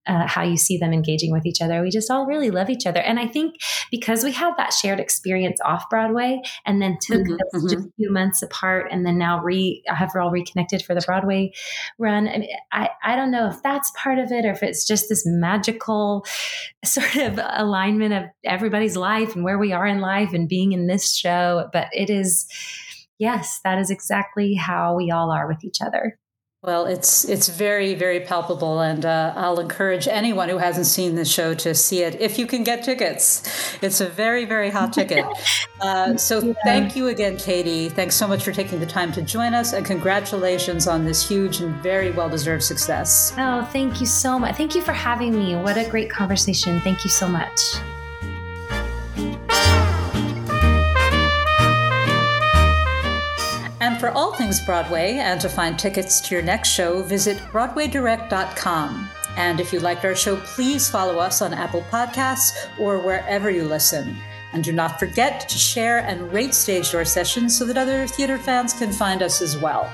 uh, 0.06 0.26
how 0.26 0.42
you 0.42 0.56
see 0.56 0.76
them 0.78 0.92
engaging 0.92 1.32
with 1.32 1.46
each 1.46 1.60
other. 1.60 1.82
We 1.82 1.90
just 1.90 2.10
all 2.10 2.26
really 2.26 2.50
love 2.50 2.70
each 2.70 2.86
other. 2.86 3.00
And 3.00 3.18
I 3.18 3.26
think 3.26 3.56
because 3.90 4.24
we 4.24 4.32
had 4.32 4.54
that 4.56 4.72
shared 4.72 5.00
experience 5.00 5.60
off 5.64 5.88
Broadway 5.88 6.40
and 6.66 6.80
then 6.80 6.98
took 7.00 7.22
mm-hmm, 7.22 7.32
mm-hmm. 7.32 7.68
just 7.68 7.86
a 7.86 7.92
few 7.96 8.12
months 8.12 8.42
apart 8.42 8.88
and 8.90 9.06
then 9.06 9.18
now 9.18 9.42
re 9.42 9.82
have 9.86 10.10
we're 10.14 10.20
all 10.20 10.30
reconnected 10.30 10.82
for 10.82 10.94
the 10.94 11.02
Broadway 11.06 11.52
run. 11.98 12.28
I, 12.28 12.38
mean, 12.38 12.48
I, 12.72 12.90
I 13.02 13.16
don't 13.16 13.30
know 13.30 13.48
if 13.48 13.62
that's 13.62 13.92
part 13.96 14.18
of 14.18 14.30
it 14.30 14.44
or 14.44 14.50
if 14.50 14.62
it's 14.62 14.86
just 14.86 15.08
this 15.08 15.24
magical 15.26 16.26
sort 16.84 17.16
of 17.16 17.40
alignment 17.42 18.14
of 18.14 18.24
everybody's 18.44 18.96
life 18.96 19.34
and 19.34 19.44
where 19.44 19.58
we 19.58 19.72
are 19.72 19.86
in 19.86 20.00
life 20.00 20.32
and 20.32 20.48
being 20.48 20.72
in 20.72 20.86
this 20.86 21.14
show. 21.14 21.68
But 21.72 21.88
it 21.92 22.10
is, 22.10 22.46
yes, 23.18 23.60
that 23.64 23.78
is 23.78 23.90
exactly 23.90 24.54
how 24.54 24.94
we 24.94 25.10
all 25.10 25.30
are 25.30 25.48
with 25.48 25.64
each 25.64 25.80
other. 25.80 26.18
Well, 26.64 26.86
it's 26.86 27.26
it's 27.26 27.50
very 27.50 27.94
very 27.94 28.20
palpable, 28.20 28.80
and 28.80 29.04
uh, 29.04 29.34
I'll 29.36 29.60
encourage 29.60 30.08
anyone 30.08 30.48
who 30.48 30.56
hasn't 30.56 30.86
seen 30.86 31.14
the 31.14 31.26
show 31.26 31.52
to 31.52 31.74
see 31.74 32.02
it 32.02 32.18
if 32.22 32.38
you 32.38 32.46
can 32.46 32.64
get 32.64 32.82
tickets. 32.82 33.42
It's 33.82 34.00
a 34.00 34.08
very 34.08 34.46
very 34.46 34.70
hot 34.70 34.92
ticket. 34.92 35.26
Uh, 35.80 36.16
so 36.16 36.40
yeah. 36.40 36.54
thank 36.64 36.96
you 36.96 37.08
again, 37.08 37.36
Katie. 37.36 37.90
Thanks 37.90 38.14
so 38.14 38.26
much 38.26 38.42
for 38.42 38.52
taking 38.52 38.80
the 38.80 38.86
time 38.86 39.12
to 39.12 39.20
join 39.20 39.52
us, 39.52 39.74
and 39.74 39.84
congratulations 39.84 40.86
on 40.88 41.04
this 41.04 41.28
huge 41.28 41.60
and 41.60 41.74
very 41.82 42.10
well 42.10 42.30
deserved 42.30 42.62
success. 42.62 43.34
Oh, 43.36 43.68
thank 43.70 44.00
you 44.00 44.06
so 44.06 44.38
much. 44.38 44.56
Thank 44.56 44.74
you 44.74 44.80
for 44.80 44.92
having 44.92 45.36
me. 45.36 45.56
What 45.56 45.76
a 45.76 45.86
great 45.90 46.08
conversation. 46.08 46.80
Thank 46.80 47.04
you 47.04 47.10
so 47.10 47.28
much. 47.28 47.60
For 54.04 54.10
all 54.10 54.34
things 54.34 54.60
Broadway 54.60 55.14
and 55.14 55.40
to 55.40 55.48
find 55.48 55.78
tickets 55.78 56.20
to 56.20 56.34
your 56.34 56.44
next 56.44 56.68
show, 56.68 57.02
visit 57.02 57.38
BroadwayDirect.com. 57.38 59.08
And 59.38 59.60
if 59.60 59.72
you 59.72 59.80
liked 59.80 60.04
our 60.04 60.14
show, 60.14 60.36
please 60.36 60.90
follow 60.90 61.18
us 61.18 61.40
on 61.40 61.54
Apple 61.54 61.80
Podcasts 61.90 62.52
or 62.78 62.98
wherever 62.98 63.48
you 63.48 63.64
listen. 63.64 64.14
And 64.52 64.62
do 64.62 64.72
not 64.72 65.00
forget 65.00 65.48
to 65.48 65.56
share 65.56 66.00
and 66.00 66.30
rate 66.34 66.52
Stage 66.52 66.92
Door 66.92 67.06
Sessions 67.06 67.56
so 67.56 67.64
that 67.64 67.78
other 67.78 68.06
theater 68.06 68.36
fans 68.36 68.74
can 68.74 68.92
find 68.92 69.22
us 69.22 69.40
as 69.40 69.56
well. 69.56 69.90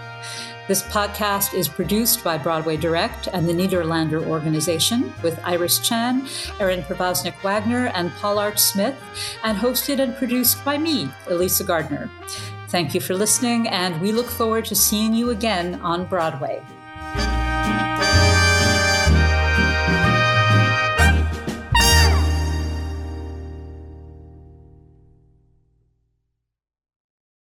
This 0.67 0.83
podcast 0.83 1.55
is 1.55 1.69
produced 1.69 2.25
by 2.25 2.37
Broadway 2.37 2.77
Direct 2.77 3.29
and 3.33 3.49
the 3.49 3.53
Nederlander 3.53 4.27
Organization 4.27 5.15
with 5.23 5.39
Iris 5.45 5.79
Chan, 5.79 6.27
Erin 6.59 6.83
Pravosnik 6.83 7.41
Wagner, 7.45 7.93
and 7.95 8.11
Paul 8.15 8.41
Art 8.41 8.59
Smith, 8.59 8.97
and 9.45 9.57
hosted 9.57 10.01
and 10.01 10.17
produced 10.17 10.65
by 10.65 10.79
me, 10.79 11.07
Elysa 11.27 11.65
Gardner. 11.65 12.11
Thank 12.71 12.95
you 12.95 13.01
for 13.01 13.17
listening, 13.17 13.67
and 13.67 14.01
we 14.01 14.13
look 14.13 14.31
forward 14.31 14.65
to 14.67 14.77
seeing 14.77 15.13
you 15.13 15.31
again 15.31 15.81
on 15.83 16.05
Broadway. 16.05 16.63